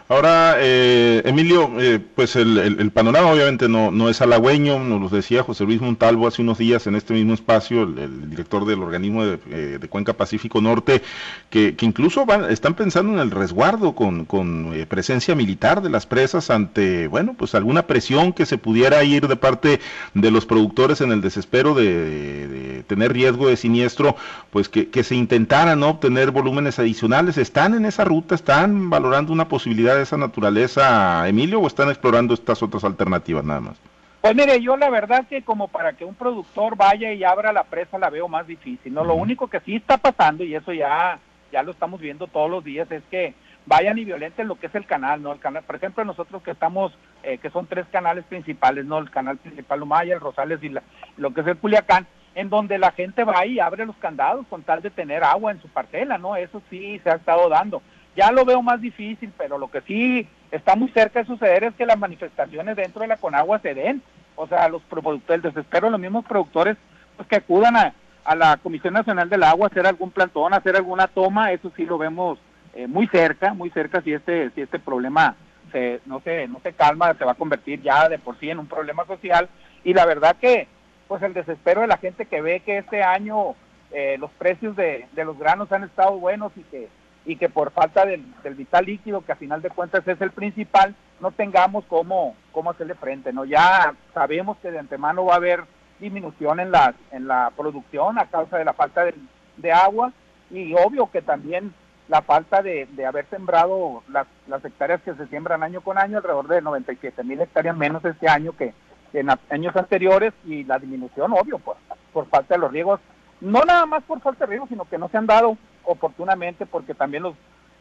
Ahora, 0.09 0.57
eh, 0.59 1.23
Emilio, 1.25 1.71
eh, 1.79 2.01
pues 2.15 2.37
el, 2.37 2.91
panorama 2.93 3.31
obviamente 3.31 3.69
no, 3.69 3.91
no 3.91 4.09
es 4.09 4.21
halagüeño, 4.23 4.79
nos 4.79 5.01
lo 5.01 5.09
decía 5.09 5.43
José 5.43 5.65
Luis 5.65 5.81
Montalvo 5.81 6.27
hace 6.27 6.43
unos 6.43 6.59
días 6.59 6.87
en 6.87 6.95
este 6.95 7.15
mismo 7.15 7.35
espacio, 7.35 7.83
el, 7.83 8.31
director 8.31 8.65
del 8.65 8.83
organismo 8.83 9.25
de, 9.25 9.39
eh, 9.51 9.79
de, 9.81 9.89
Cuenca 9.89 10.15
Pacífico 10.15 10.61
Norte, 10.61 11.03
que, 11.51 11.77
que 11.77 11.87
incluso 11.87 12.25
van, 12.25 12.51
están 12.51 12.75
pensando 12.75 13.13
en 13.13 13.19
el 13.19 13.31
resguardo 13.31 13.95
con, 13.95 14.25
con 14.25 14.73
presencia 14.89 15.35
militar 15.35 15.83
de 15.83 15.91
las 15.91 16.07
presas 16.07 16.51
ante, 16.51 17.09
bueno, 17.09 17.35
pues 17.37 17.55
alguna 17.55 17.87
presión 17.87 18.33
que 18.33 18.47
se 18.47 18.59
pudiera 18.59 19.05
ir 19.05 19.29
de 19.29 19.37
parte 19.37 19.81
de 20.15 20.31
los 20.31 20.47
productores 20.47 21.01
en 21.01 21.13
el 21.13 21.21
desespero 21.21 21.75
de, 21.75 22.85
tener 22.87 23.13
riesgo 23.13 23.49
de 23.49 23.57
siniestro, 23.57 24.17
pues 24.51 24.69
que, 24.69 24.89
que 24.89 25.05
se 25.05 25.15
intentaran 25.15 25.81
¿no? 25.81 25.91
obtener 25.91 26.31
volúmenes 26.31 26.79
adicionales. 26.79 27.39
¿Están 27.39 27.75
en 27.75 27.82
en 27.83 27.87
esa 27.87 28.05
ruta? 28.05 28.35
¿Están 28.35 28.91
valorando 28.91 29.33
una 29.33 29.49
posibilidad 29.49 29.97
de 29.97 30.03
esa 30.03 30.17
naturaleza, 30.17 31.29
Emilio, 31.29 31.61
o 31.61 31.67
están 31.67 31.89
explorando 31.89 32.33
estas 32.33 32.63
otras 32.63 32.85
alternativas 32.85 33.45
nada 33.45 33.61
más? 33.61 33.77
Pues 34.21 34.37
mire, 34.37 34.61
yo 34.61 34.77
la 34.77 34.89
verdad 34.89 35.27
que 35.29 35.43
como 35.43 35.67
para 35.67 35.95
que 35.95 36.05
un 36.05 36.15
productor 36.15 36.77
vaya 36.77 37.13
y 37.13 37.25
abra 37.25 37.53
la 37.53 37.65
presa 37.65 37.99
la 37.99 38.09
veo 38.09 38.29
más 38.29 38.47
difícil, 38.47 38.95
¿no? 38.95 39.05
Lo 39.05 39.15
único 39.15 39.49
que 39.49 39.61
sí 39.61 39.75
está 39.75 39.99
pasando, 39.99 40.45
y 40.45 40.55
eso 40.55 40.73
ya, 40.73 41.19
ya 41.51 41.63
lo 41.65 41.73
estamos 41.73 42.01
viendo 42.01 42.29
todos 42.29 42.49
los 42.49 42.63
días, 42.63 42.91
es 42.93 43.03
que 43.11 43.35
vayan 43.67 43.99
y 43.99 44.05
violenten 44.05 44.47
lo 44.47 44.55
que 44.55 44.69
es 44.69 44.75
el 44.77 44.87
canal, 44.87 45.23
¿no? 45.23 45.33
El 45.33 45.41
canal, 45.41 45.65
por 45.65 45.75
ejemplo, 45.75 46.05
nosotros 46.05 46.41
que 46.43 46.53
estamos, 46.53 46.93
eh, 47.25 47.39
que 47.39 47.51
son 47.51 47.67
tres 47.67 47.87
canales 47.91 48.25
principales, 48.25 48.85
¿no? 48.85 48.99
El 48.99 49.11
canal 49.11 49.39
principal 49.39 49.83
Humaya, 49.83 50.15
el 50.15 50.21
Rosales 50.21 50.63
y 50.63 50.73
lo 51.17 51.35
que 51.35 51.41
es 51.41 51.47
el 51.49 51.57
Culiacán, 51.57 52.07
en 52.35 52.49
donde 52.49 52.79
la 52.79 52.93
gente 52.93 53.25
va 53.25 53.45
y 53.47 53.61
abre 53.61 53.87
los 53.87 53.97
candados 53.97 54.47
con 54.49 54.63
tal 54.63 54.83
de 54.83 54.91
tener 54.91 55.23
agua 55.23 55.53
en 55.53 55.61
su 55.61 55.69
parcela, 55.69 56.19
¿no? 56.19 56.37
Eso 56.37 56.63
sí 56.71 56.99
se 57.03 57.11
ha 57.11 57.15
estado 57.15 57.49
dando. 57.49 57.83
Ya 58.17 58.31
lo 58.31 58.45
veo 58.45 58.63
más 58.63 58.81
difícil, 58.81 59.33
pero 59.37 59.59
lo 59.59 59.71
que 59.71 59.81
sí 59.83 60.29
está 60.51 60.77
muy 60.77 60.91
cerca 60.91 61.21
de 61.21 61.27
suceder 61.27 61.65
es 61.65 61.75
que 61.75 61.87
las 61.87 61.99
manifestaciones 61.99 62.77
dentro 62.77 63.03
de 63.03 63.09
la 63.09 63.17
Conagua 63.17 63.59
se 63.61 63.75
den. 63.75 64.03
O 64.37 64.47
sea, 64.47 64.69
los 64.69 64.83
productores, 64.83 65.45
el 65.45 65.53
desespero 65.53 65.87
de 65.87 65.93
los 65.93 66.01
mismos 66.01 66.25
productores, 66.25 66.77
pues 67.17 67.29
que 67.29 67.37
acudan 67.37 67.77
a, 67.77 67.95
la 68.35 68.57
Comisión 68.59 68.95
Nacional 68.95 69.29
del 69.29 69.43
Agua 69.43 69.67
a 69.67 69.71
hacer 69.71 69.87
algún 69.87 70.11
plantón, 70.11 70.55
a 70.55 70.59
hacer 70.59 70.77
alguna 70.77 71.09
toma, 71.09 71.53
eso 71.53 71.73
sí 71.77 71.85
lo 71.85 71.99
vemos 71.99 72.39
eh, 72.75 72.87
muy 72.87 73.09
cerca, 73.09 73.53
muy 73.53 73.69
cerca 73.71 74.01
si 74.01 74.13
este, 74.13 74.51
si 74.51 74.61
este 74.61 74.79
problema 74.79 75.35
se, 75.73 76.01
no 76.07 76.21
se, 76.21 76.47
no 76.47 76.61
se 76.61 76.73
calma, 76.73 77.15
se 77.15 77.25
va 77.25 77.33
a 77.33 77.37
convertir 77.37 77.83
ya 77.83 78.09
de 78.09 78.19
por 78.19 78.39
sí 78.39 78.49
en 78.49 78.59
un 78.59 78.69
problema 78.69 79.05
social. 79.07 79.49
Y 79.85 79.93
la 79.93 80.07
verdad 80.07 80.37
que 80.41 80.69
pues 81.13 81.23
el 81.25 81.35
desespero 81.35 81.83
de 81.83 81.89
la 81.89 81.99
gente 81.99 82.25
que 82.25 82.41
ve 82.41 82.61
que 82.61 82.79
este 82.79 83.03
año 83.03 83.55
eh, 83.91 84.17
los 84.19 84.31
precios 84.31 84.75
de, 84.77 85.07
los 85.15 85.39
granos 85.39 85.71
han 85.71 85.85
estado 85.85 86.19
buenos 86.19 86.53
y 86.57 86.63
que 86.63 86.89
y 87.27 87.37
que 87.37 87.51
por 87.51 87.71
falta 87.71 88.07
del, 88.07 88.25
vital 88.57 88.87
líquido, 88.87 89.21
que 89.21 89.33
a 89.33 89.37
final 89.37 89.61
de 89.61 89.69
cuentas 89.69 90.09
es 90.09 90.19
el 90.23 90.31
principal, 90.31 90.95
no 91.21 91.31
tengamos 91.31 91.85
cómo, 91.85 92.35
cómo 92.51 92.71
hacerle 92.71 92.95
frente, 92.95 93.31
¿no? 93.31 93.45
Ya 93.45 93.93
sabemos 94.15 94.57
que 94.63 94.71
de 94.71 94.79
antemano 94.79 95.27
va 95.27 95.35
a 95.35 95.37
haber 95.37 95.65
disminución 96.01 96.61
en 96.61 96.71
la, 96.71 96.95
en 97.11 97.29
la 97.29 97.53
producción 97.55 98.19
a 98.19 98.25
causa 98.25 98.57
de 98.57 98.65
la 98.65 98.73
falta 98.73 99.05
de, 99.05 99.71
agua 99.71 100.15
y 100.51 100.73
obvio 100.73 101.11
que 101.11 101.21
también 101.21 101.75
la 102.09 102.23
falta 102.23 102.63
de, 102.63 102.89
de 102.93 103.05
haber 103.05 103.27
sembrado 103.27 104.03
las, 104.09 104.27
las, 104.49 104.65
hectáreas 104.65 105.03
que 105.03 105.13
se 105.13 105.27
siembran 105.27 105.63
año 105.63 105.83
con 105.83 105.99
año, 105.99 106.17
alrededor 106.17 106.49
de 106.49 106.63
97 106.63 107.23
mil 107.23 107.39
hectáreas 107.39 107.77
menos 107.77 108.03
este 108.03 108.31
año 108.31 108.57
que, 108.57 108.73
en 109.13 109.29
años 109.51 109.77
anteriores 109.77 110.33
y 110.45 110.65
la 110.65 110.79
disminución, 110.79 111.33
obvio, 111.33 111.59
por, 111.59 111.77
por 112.13 112.27
falta 112.29 112.55
de 112.55 112.61
los 112.61 112.73
riegos, 112.73 113.01
no 113.41 113.61
nada 113.65 113.87
más 113.87 114.03
por 114.05 114.21
falta 114.21 114.47
de 114.47 114.51
riegos, 114.51 114.69
sino 114.69 114.85
que 114.85 114.99
no 114.99 115.09
se 115.09 115.19
han 115.19 115.27
dado 115.27 115.57
oportunamente 115.85 116.67
porque 116.67 116.95
también 116.95 117.25
los, 117.25 117.35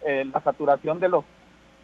eh, 0.06 0.26
la 0.32 0.42
saturación 0.42 1.00
de 1.00 1.10
los 1.10 1.24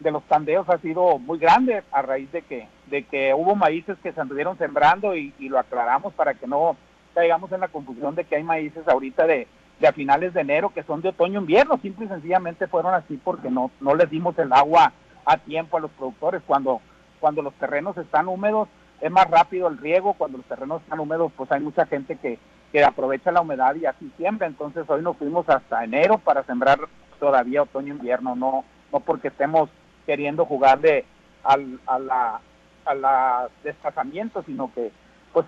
de 0.00 0.12
los 0.12 0.22
tandeos 0.24 0.68
ha 0.68 0.78
sido 0.78 1.18
muy 1.18 1.38
grande 1.38 1.82
a 1.90 2.02
raíz 2.02 2.30
de 2.30 2.42
que 2.42 2.68
de 2.86 3.02
que 3.02 3.34
hubo 3.34 3.56
maíces 3.56 3.98
que 4.00 4.12
se 4.12 4.20
anduvieron 4.20 4.56
sembrando 4.56 5.16
y, 5.16 5.32
lo 5.40 5.58
aclaramos 5.58 6.12
para 6.14 6.34
que 6.34 6.46
no 6.46 6.76
caigamos 7.14 7.50
en 7.50 7.60
la 7.60 7.68
confusión 7.68 8.14
de 8.14 8.24
que 8.24 8.36
hay 8.36 8.44
maíces 8.44 8.86
ahorita 8.86 9.26
de, 9.26 9.48
de 9.80 9.88
a 9.88 9.92
finales 9.92 10.34
de 10.34 10.40
enero 10.40 10.70
que 10.72 10.84
son 10.84 11.00
de 11.00 11.08
otoño 11.08 11.40
invierno. 11.40 11.78
Simple 11.82 12.06
y 12.06 12.08
sencillamente 12.08 12.68
fueron 12.68 12.94
así 12.94 13.16
porque 13.16 13.50
no 13.50 13.72
no 13.80 13.94
les 13.94 14.08
dimos 14.08 14.38
el 14.38 14.52
agua 14.52 14.92
a 15.24 15.36
tiempo 15.38 15.76
a 15.76 15.80
los 15.80 15.90
productores 15.90 16.42
cuando 16.46 16.80
cuando 17.18 17.42
los 17.42 17.54
terrenos 17.54 17.96
están 17.96 18.28
húmedos 18.28 18.68
es 19.00 19.10
más 19.10 19.30
rápido 19.30 19.68
el 19.68 19.78
riego, 19.78 20.14
cuando 20.14 20.38
los 20.38 20.46
terrenos 20.46 20.82
están 20.82 21.00
húmedos, 21.00 21.32
pues 21.36 21.50
hay 21.52 21.60
mucha 21.60 21.86
gente 21.86 22.16
que, 22.16 22.38
que 22.72 22.84
aprovecha 22.84 23.32
la 23.32 23.40
humedad 23.40 23.74
y 23.76 23.86
así 23.86 24.10
siembra, 24.16 24.46
entonces 24.46 24.84
hoy 24.88 25.02
nos 25.02 25.16
fuimos 25.16 25.48
hasta 25.48 25.84
enero 25.84 26.18
para 26.18 26.42
sembrar 26.44 26.80
todavía 27.20 27.62
otoño-invierno, 27.62 28.34
no, 28.36 28.64
no 28.92 29.00
porque 29.00 29.28
estemos 29.28 29.70
queriendo 30.06 30.44
jugar 30.44 30.80
de 30.80 31.04
al, 31.44 31.78
a 31.86 32.40
a 32.88 32.94
la 32.94 33.48
desplazamiento, 33.62 34.42
sino 34.44 34.72
que 34.74 34.90
pues 35.32 35.46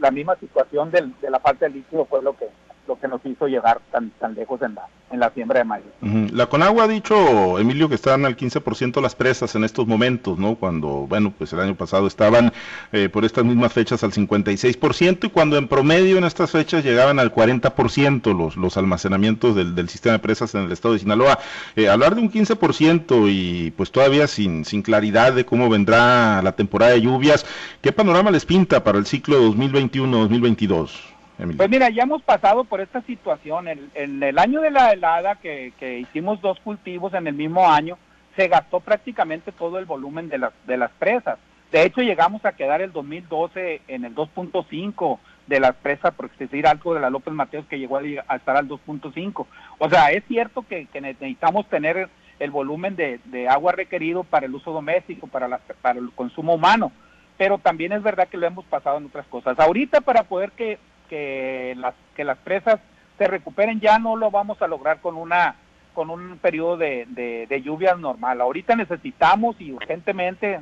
la 0.00 0.10
misma 0.10 0.36
situación 0.36 0.90
del, 0.90 1.14
de 1.20 1.30
la 1.30 1.38
falta 1.38 1.66
de 1.66 1.74
líquido 1.74 2.04
fue 2.04 2.20
lo 2.20 2.36
que 2.36 2.48
lo 2.90 2.98
que 2.98 3.06
nos 3.06 3.24
hizo 3.24 3.46
llegar 3.46 3.80
tan, 3.92 4.10
tan 4.18 4.34
lejos 4.34 4.60
en 4.62 4.74
la, 4.74 4.82
en 5.12 5.20
la 5.20 5.30
siembra 5.30 5.60
de 5.60 5.64
maíz. 5.64 5.84
La 6.32 6.46
Conagua 6.46 6.84
ha 6.84 6.88
dicho, 6.88 7.56
Emilio, 7.60 7.88
que 7.88 7.94
están 7.94 8.24
al 8.24 8.36
15% 8.36 9.00
las 9.00 9.14
presas 9.14 9.54
en 9.54 9.62
estos 9.62 9.86
momentos, 9.86 10.38
¿no? 10.38 10.56
Cuando, 10.56 11.06
bueno, 11.08 11.32
pues 11.38 11.52
el 11.52 11.60
año 11.60 11.76
pasado 11.76 12.08
estaban 12.08 12.52
eh, 12.90 13.08
por 13.08 13.24
estas 13.24 13.44
mismas 13.44 13.72
fechas 13.72 14.02
al 14.02 14.10
56% 14.10 15.24
y 15.24 15.30
cuando 15.30 15.56
en 15.56 15.68
promedio 15.68 16.18
en 16.18 16.24
estas 16.24 16.50
fechas 16.50 16.82
llegaban 16.82 17.20
al 17.20 17.32
40% 17.32 18.36
los, 18.36 18.56
los 18.56 18.76
almacenamientos 18.76 19.54
del, 19.54 19.76
del 19.76 19.88
sistema 19.88 20.14
de 20.14 20.18
presas 20.18 20.52
en 20.56 20.62
el 20.62 20.72
estado 20.72 20.94
de 20.94 21.00
Sinaloa. 21.00 21.38
Eh, 21.76 21.88
hablar 21.88 22.16
de 22.16 22.22
un 22.22 22.32
15% 22.32 23.28
y 23.30 23.70
pues 23.70 23.92
todavía 23.92 24.26
sin, 24.26 24.64
sin 24.64 24.82
claridad 24.82 25.32
de 25.32 25.44
cómo 25.44 25.68
vendrá 25.68 26.42
la 26.42 26.56
temporada 26.56 26.90
de 26.90 27.02
lluvias, 27.02 27.46
¿qué 27.82 27.92
panorama 27.92 28.32
les 28.32 28.44
pinta 28.44 28.82
para 28.82 28.98
el 28.98 29.06
ciclo 29.06 29.40
2021-2022? 29.52 31.09
Pues 31.56 31.70
mira, 31.70 31.88
ya 31.90 32.02
hemos 32.02 32.22
pasado 32.22 32.64
por 32.64 32.80
esta 32.80 33.00
situación. 33.02 33.68
En, 33.68 34.22
el 34.22 34.38
año 34.38 34.60
de 34.60 34.70
la 34.70 34.92
helada, 34.92 35.36
que, 35.36 35.72
hicimos 36.00 36.40
dos 36.40 36.58
cultivos 36.60 37.14
en 37.14 37.26
el 37.26 37.34
mismo 37.34 37.70
año, 37.70 37.96
se 38.36 38.48
gastó 38.48 38.80
prácticamente 38.80 39.52
todo 39.52 39.78
el 39.78 39.86
volumen 39.86 40.28
de 40.28 40.38
las, 40.38 40.52
de 40.66 40.76
las 40.76 40.90
presas. 40.92 41.38
De 41.72 41.84
hecho, 41.84 42.02
llegamos 42.02 42.44
a 42.44 42.52
quedar 42.52 42.80
el 42.80 42.92
2012 42.92 43.82
en 43.88 44.04
el 44.04 44.14
2.5 44.14 45.18
de 45.46 45.60
las 45.60 45.74
presas, 45.76 46.14
por 46.14 46.30
decir 46.30 46.66
algo 46.66 46.94
de 46.94 47.00
la 47.00 47.10
López 47.10 47.32
Mateos 47.32 47.64
que 47.66 47.78
llegó 47.78 47.98
a, 47.98 48.36
estar 48.36 48.56
al 48.56 48.68
2.5. 48.68 49.46
O 49.78 49.88
sea, 49.88 50.10
es 50.10 50.24
cierto 50.26 50.64
que, 50.68 50.88
necesitamos 51.00 51.68
tener 51.68 52.08
el 52.38 52.50
volumen 52.50 52.96
de, 52.96 53.48
agua 53.48 53.72
requerido 53.72 54.24
para 54.24 54.46
el 54.46 54.54
uso 54.54 54.72
doméstico, 54.72 55.26
para, 55.26 55.60
para 55.80 55.98
el 55.98 56.10
consumo 56.12 56.54
humano. 56.54 56.92
Pero 57.38 57.58
también 57.58 57.92
es 57.92 58.02
verdad 58.02 58.28
que 58.28 58.36
lo 58.36 58.46
hemos 58.46 58.64
pasado 58.66 58.98
en 58.98 59.06
otras 59.06 59.26
cosas. 59.26 59.58
Ahorita 59.58 60.02
para 60.02 60.24
poder 60.24 60.52
que, 60.52 60.78
que, 61.10 61.74
las, 61.76 61.94
que 62.14 62.24
las 62.24 62.38
presas 62.38 62.80
se 63.18 63.26
recuperen 63.26 63.80
ya 63.80 63.98
no 63.98 64.16
lo 64.16 64.30
vamos 64.30 64.62
a 64.62 64.68
lograr 64.68 65.00
con 65.00 65.16
una 65.16 65.56
con 65.92 66.08
un 66.08 66.38
periodo 66.38 66.76
de, 66.76 67.04
de, 67.08 67.62
lluvias 67.62 67.98
normal. 67.98 68.40
Ahorita 68.40 68.76
necesitamos 68.76 69.60
y 69.60 69.72
urgentemente, 69.72 70.60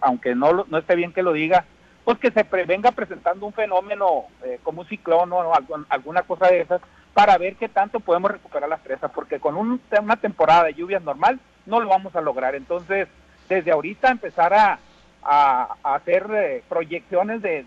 aunque 0.00 0.34
no, 0.34 0.66
no 0.68 0.78
esté 0.78 0.96
bien 0.96 1.12
que 1.12 1.22
lo 1.22 1.32
diga, 1.32 1.64
pues 2.04 2.18
que 2.18 2.32
se 2.32 2.42
venga 2.64 2.90
presentando 2.90 3.46
un 3.46 3.52
fenómeno 3.52 4.24
eh, 4.44 4.58
como 4.64 4.80
un 4.80 4.88
ciclón 4.88 5.32
o 5.32 5.52
alguna 5.88 6.22
cosa 6.22 6.48
de 6.48 6.62
esas 6.62 6.82
para 7.14 7.38
ver 7.38 7.54
qué 7.54 7.68
tanto 7.68 8.00
podemos 8.00 8.32
recuperar 8.32 8.68
las 8.68 8.80
presas, 8.80 9.12
porque 9.14 9.38
con 9.38 9.56
una 9.56 10.16
temporada 10.16 10.64
de 10.64 10.74
lluvias 10.74 11.02
normal 11.02 11.38
no 11.64 11.78
lo 11.80 11.88
vamos 11.88 12.14
a 12.16 12.20
lograr. 12.20 12.56
Entonces, 12.56 13.06
desde 13.48 13.70
ahorita 13.70 14.10
empezar 14.10 14.52
a, 14.52 14.78
hacer 15.22 16.26
eh, 16.32 16.62
proyecciones 16.68 17.42
de, 17.42 17.64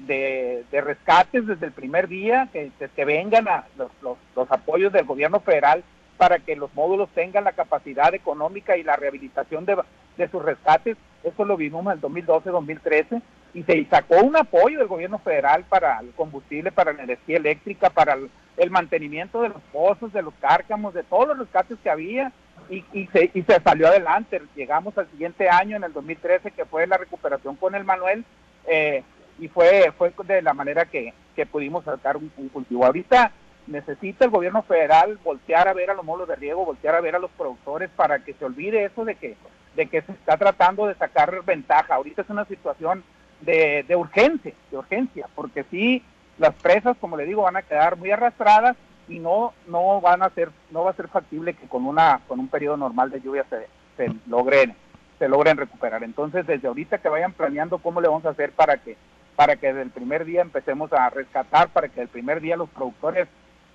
de, 0.69 0.81
rescates 0.81 1.45
desde 1.45 1.67
el 1.67 1.71
primer 1.71 2.07
día, 2.07 2.49
que, 2.51 3.05
vengan 3.05 3.47
a 3.47 3.65
los, 3.77 3.91
los, 4.35 4.51
apoyos 4.51 4.91
del 4.91 5.05
gobierno 5.05 5.39
federal 5.39 5.83
para 6.17 6.39
que 6.39 6.55
los 6.55 6.73
módulos 6.73 7.09
tengan 7.13 7.43
la 7.43 7.51
capacidad 7.51 8.13
económica 8.13 8.77
y 8.77 8.83
la 8.83 8.95
rehabilitación 8.95 9.65
de, 9.65 9.77
de 10.17 10.27
sus 10.29 10.43
rescates. 10.43 10.97
Eso 11.23 11.45
lo 11.45 11.55
vimos 11.55 11.85
en 11.85 11.91
el 11.91 12.01
2012-2013 12.01 13.21
y 13.53 13.63
se 13.63 13.85
sacó 13.85 14.17
un 14.17 14.35
apoyo 14.35 14.79
del 14.79 14.87
gobierno 14.87 15.19
federal 15.19 15.63
para 15.69 15.99
el 15.99 16.11
combustible, 16.11 16.71
para 16.71 16.93
la 16.93 17.03
energía 17.03 17.37
eléctrica, 17.37 17.91
para 17.91 18.13
el, 18.13 18.29
el 18.57 18.71
mantenimiento 18.71 19.41
de 19.41 19.49
los 19.49 19.61
pozos, 19.71 20.11
de 20.11 20.23
los 20.23 20.33
cárcamos, 20.35 20.93
de 20.93 21.03
todos 21.03 21.27
los 21.27 21.37
rescates 21.37 21.77
que 21.83 21.89
había 21.89 22.31
y, 22.69 22.83
y, 22.93 23.07
se, 23.07 23.31
y 23.33 23.41
se 23.43 23.59
salió 23.61 23.87
adelante. 23.87 24.41
Llegamos 24.55 24.97
al 24.97 25.09
siguiente 25.11 25.49
año, 25.49 25.77
en 25.77 25.83
el 25.83 25.93
2013, 25.93 26.51
que 26.51 26.65
fue 26.65 26.87
la 26.87 26.97
recuperación 26.97 27.55
con 27.55 27.75
el 27.75 27.83
Manuel, 27.83 28.25
eh, 28.67 29.03
y 29.39 29.47
fue, 29.47 29.91
fue 29.97 30.13
de 30.25 30.41
la 30.41 30.53
manera 30.53 30.85
que, 30.85 31.13
que 31.35 31.45
pudimos 31.45 31.83
sacar 31.85 32.17
un, 32.17 32.29
cultivo. 32.49 32.85
Ahorita 32.85 33.31
necesita 33.67 34.25
el 34.25 34.31
gobierno 34.31 34.61
federal 34.63 35.19
voltear 35.23 35.67
a 35.67 35.73
ver 35.73 35.89
a 35.89 35.93
los 35.93 36.05
molos 36.05 36.27
de 36.27 36.35
riego, 36.35 36.65
voltear 36.65 36.95
a 36.95 37.01
ver 37.01 37.15
a 37.15 37.19
los 37.19 37.31
productores 37.31 37.89
para 37.95 38.19
que 38.19 38.33
se 38.33 38.45
olvide 38.45 38.85
eso 38.85 39.05
de 39.05 39.15
que, 39.15 39.35
de 39.75 39.87
que 39.87 40.01
se 40.01 40.11
está 40.11 40.37
tratando 40.37 40.87
de 40.87 40.95
sacar 40.95 41.43
ventaja. 41.43 41.95
Ahorita 41.95 42.21
es 42.21 42.29
una 42.29 42.45
situación 42.45 43.03
de, 43.41 43.83
de 43.87 43.95
urgencia, 43.95 44.53
de 44.69 44.77
urgencia, 44.77 45.27
porque 45.35 45.65
sí 45.71 46.03
las 46.37 46.53
presas, 46.55 46.97
como 46.99 47.17
le 47.17 47.25
digo, 47.25 47.43
van 47.43 47.57
a 47.57 47.61
quedar 47.61 47.95
muy 47.97 48.11
arrastradas 48.11 48.75
y 49.07 49.19
no 49.19 49.53
no 49.67 50.01
van 50.01 50.23
a 50.23 50.29
ser 50.29 50.49
no 50.71 50.83
va 50.83 50.91
a 50.91 50.95
ser 50.95 51.07
factible 51.07 51.53
que 51.53 51.67
con 51.67 51.85
una 51.85 52.21
con 52.27 52.39
un 52.39 52.47
periodo 52.47 52.77
normal 52.77 53.11
de 53.11 53.21
lluvia 53.21 53.45
se, 53.49 53.67
se 53.97 54.13
logren 54.27 54.75
se 55.19 55.29
logren 55.29 55.57
recuperar. 55.57 56.03
Entonces, 56.03 56.45
desde 56.45 56.67
ahorita 56.67 56.97
que 56.97 57.09
vayan 57.09 57.31
planeando 57.31 57.77
cómo 57.77 58.01
le 58.01 58.07
vamos 58.07 58.25
a 58.25 58.29
hacer 58.29 58.51
para 58.51 58.77
que 58.77 58.97
para 59.35 59.55
que 59.55 59.67
desde 59.67 59.81
el 59.81 59.89
primer 59.89 60.25
día 60.25 60.41
empecemos 60.41 60.91
a 60.93 61.09
rescatar, 61.09 61.69
para 61.69 61.87
que 61.87 62.01
el 62.01 62.07
primer 62.07 62.39
día 62.39 62.55
los 62.55 62.69
productores 62.69 63.27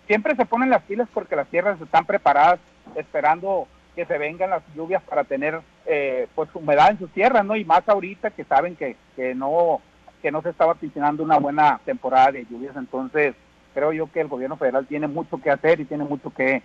siempre 0.06 0.36
se 0.36 0.46
ponen 0.46 0.70
las 0.70 0.82
pilas 0.82 1.08
porque 1.12 1.36
las 1.36 1.48
tierras 1.48 1.80
están 1.80 2.04
preparadas 2.04 2.60
esperando 2.94 3.66
que 3.96 4.06
se 4.06 4.18
vengan 4.18 4.50
las 4.50 4.62
lluvias 4.76 5.02
para 5.02 5.24
tener 5.24 5.60
eh, 5.86 6.28
pues 6.34 6.48
humedad 6.54 6.90
en 6.90 6.98
sus 6.98 7.10
tierras, 7.10 7.44
¿no? 7.44 7.56
Y 7.56 7.64
más 7.64 7.88
ahorita 7.88 8.30
que 8.30 8.44
saben 8.44 8.76
que, 8.76 8.96
que 9.16 9.34
no 9.34 9.80
que 10.22 10.30
no 10.32 10.42
se 10.42 10.50
estaba 10.50 10.74
vaticinando 10.74 11.22
una 11.22 11.38
buena 11.38 11.80
temporada 11.84 12.32
de 12.32 12.44
lluvias, 12.44 12.76
entonces 12.76 13.34
creo 13.74 13.92
yo 13.92 14.10
que 14.10 14.20
el 14.20 14.28
gobierno 14.28 14.56
federal 14.56 14.86
tiene 14.86 15.06
mucho 15.06 15.38
que 15.38 15.50
hacer 15.50 15.80
y 15.80 15.84
tiene 15.84 16.04
mucho 16.04 16.30
que, 16.30 16.62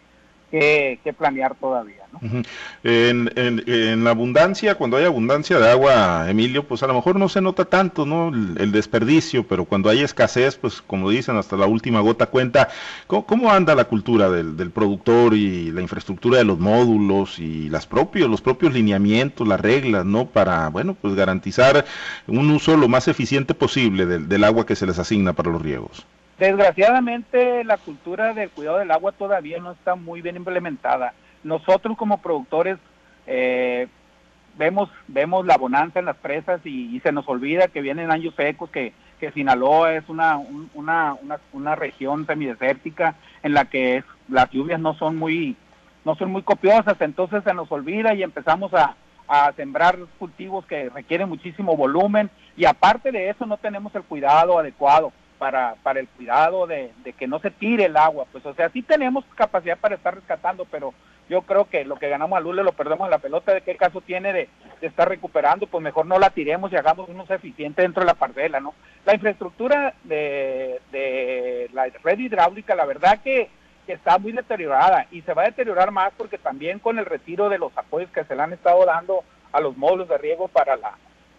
que, 0.59 1.15
planear 1.17 1.55
todavía. 1.55 2.03
¿no? 2.11 2.43
en, 2.83 3.31
en, 3.35 4.03
la 4.03 4.11
abundancia, 4.11 4.75
cuando 4.75 4.97
hay 4.97 5.05
abundancia 5.05 5.57
de 5.57 5.71
agua, 5.71 6.29
Emilio, 6.29 6.67
pues 6.67 6.83
a 6.83 6.87
lo 6.87 6.93
mejor 6.93 7.15
no 7.15 7.27
se 7.27 7.41
nota 7.41 7.65
tanto 7.65 8.05
¿no? 8.05 8.27
el, 8.29 8.71
desperdicio, 8.71 9.47
pero 9.47 9.65
cuando 9.65 9.89
hay 9.89 10.01
escasez, 10.01 10.55
pues 10.55 10.81
como 10.81 11.09
dicen, 11.09 11.37
hasta 11.37 11.57
la 11.57 11.65
última 11.65 12.01
gota 12.01 12.27
cuenta. 12.27 12.69
¿Cómo, 13.07 13.51
anda 13.51 13.73
la 13.75 13.85
cultura 13.85 14.29
del, 14.29 14.55
del, 14.55 14.69
productor 14.69 15.33
y 15.33 15.71
la 15.71 15.81
infraestructura 15.81 16.37
de 16.37 16.45
los 16.45 16.59
módulos 16.59 17.39
y 17.39 17.69
las 17.69 17.87
propios, 17.87 18.29
los 18.29 18.41
propios 18.41 18.73
lineamientos, 18.73 19.47
las 19.47 19.59
reglas, 19.59 20.05
¿no? 20.05 20.27
Para, 20.27 20.69
bueno, 20.69 20.95
pues 20.99 21.15
garantizar 21.15 21.85
un 22.27 22.51
uso 22.51 22.77
lo 22.77 22.87
más 22.87 23.07
eficiente 23.07 23.53
posible 23.53 24.05
del, 24.05 24.29
del 24.29 24.43
agua 24.43 24.65
que 24.65 24.75
se 24.75 24.85
les 24.85 24.99
asigna 24.99 25.33
para 25.33 25.51
los 25.51 25.61
riegos. 25.61 26.05
Desgraciadamente 26.43 27.63
la 27.63 27.77
cultura 27.77 28.33
del 28.33 28.49
cuidado 28.49 28.79
del 28.79 28.91
agua 28.91 29.13
todavía 29.13 29.59
no 29.59 29.71
está 29.71 29.95
muy 29.95 30.21
bien 30.21 30.35
implementada. 30.35 31.13
Nosotros 31.41 31.95
como 31.95 32.21
productores 32.21 32.79
eh, 33.25 33.87
vemos 34.57 34.89
vemos 35.07 35.45
la 35.45 35.55
bonanza 35.55 35.99
en 35.99 36.05
las 36.05 36.17
presas 36.17 36.59
y, 36.65 36.99
se 36.99 37.13
nos 37.13 37.29
olvida 37.29 37.69
que 37.69 37.79
vienen 37.79 38.11
años 38.11 38.35
secos, 38.35 38.69
que, 38.71 38.91
que 39.21 39.31
Sinaloa 39.31 39.93
es 39.93 40.09
una, 40.09 40.37
una, 40.73 41.15
una, 41.53 41.75
región 41.75 42.25
semidesértica 42.25 43.15
en 43.41 43.53
la 43.53 43.63
que 43.63 44.03
las 44.27 44.51
lluvias 44.51 44.81
no 44.81 44.95
son 44.95 45.15
muy 45.15 45.55
no 46.03 46.15
son 46.15 46.29
muy 46.29 46.41
copiosas, 46.41 46.99
entonces 46.99 47.41
se 47.45 47.53
nos 47.53 47.71
olvida 47.71 48.13
y 48.15 48.21
empezamos 48.21 48.73
a, 48.73 48.97
a 49.29 49.53
sembrar 49.53 49.97
cultivos 50.19 50.65
que 50.65 50.89
requieren 50.89 51.29
muchísimo 51.29 51.77
volumen. 51.77 52.29
Y 52.57 52.65
aparte 52.65 53.13
de 53.13 53.29
eso 53.29 53.45
no 53.45 53.55
tenemos 53.55 53.95
el 53.95 54.03
cuidado 54.03 54.59
adecuado 54.59 55.13
para, 55.37 55.75
para 55.83 55.99
el 55.99 56.07
cuidado 56.07 56.67
de, 56.67 56.91
que 57.17 57.27
no 57.27 57.39
se 57.39 57.51
tire 57.51 57.85
el 57.85 57.97
agua. 57.97 58.25
Pues, 58.31 58.45
o 58.45 58.53
sea, 58.53 58.69
sí 58.69 58.81
tenemos 58.81 59.25
capacidad 59.35 59.77
para 59.77 59.95
estar 59.95 60.15
rescatando, 60.15 60.65
pero 60.65 60.93
yo 61.29 61.41
creo 61.43 61.65
que 61.65 61.85
lo 61.85 61.95
que 61.95 62.09
ganamos 62.09 62.37
a 62.37 62.41
Lule 62.41 62.63
lo 62.63 62.73
perdemos 62.73 63.05
en 63.05 63.11
la 63.11 63.19
pelota. 63.19 63.53
¿De 63.53 63.61
qué 63.61 63.75
caso 63.75 64.01
tiene 64.01 64.33
de, 64.33 64.49
estar 64.81 65.07
recuperando? 65.07 65.67
Pues 65.67 65.83
mejor 65.83 66.05
no 66.05 66.19
la 66.19 66.29
tiremos 66.29 66.71
y 66.71 66.75
hagamos 66.75 67.09
unos 67.09 67.29
eficientes 67.29 67.83
dentro 67.83 68.01
de 68.01 68.07
la 68.07 68.13
parcela, 68.13 68.59
¿no? 68.59 68.73
La 69.05 69.13
infraestructura 69.13 69.93
de, 70.03 70.79
de 70.91 71.69
la 71.73 71.85
red 72.03 72.19
hidráulica, 72.19 72.75
la 72.75 72.85
verdad 72.85 73.19
que, 73.23 73.49
que 73.85 73.93
está 73.93 74.17
muy 74.17 74.31
deteriorada 74.31 75.07
y 75.11 75.21
se 75.21 75.33
va 75.33 75.43
a 75.43 75.47
deteriorar 75.47 75.91
más 75.91 76.13
porque 76.17 76.37
también 76.37 76.79
con 76.79 76.99
el 76.99 77.05
retiro 77.05 77.49
de 77.49 77.57
los 77.57 77.77
apoyos 77.77 78.09
que 78.11 78.23
se 78.23 78.35
le 78.35 78.41
han 78.41 78.53
estado 78.53 78.85
dando 78.85 79.23
a 79.51 79.59
los 79.59 79.77
módulos 79.77 80.09
de 80.09 80.17
riego 80.17 80.47
para 80.47 80.75
la 80.75 80.93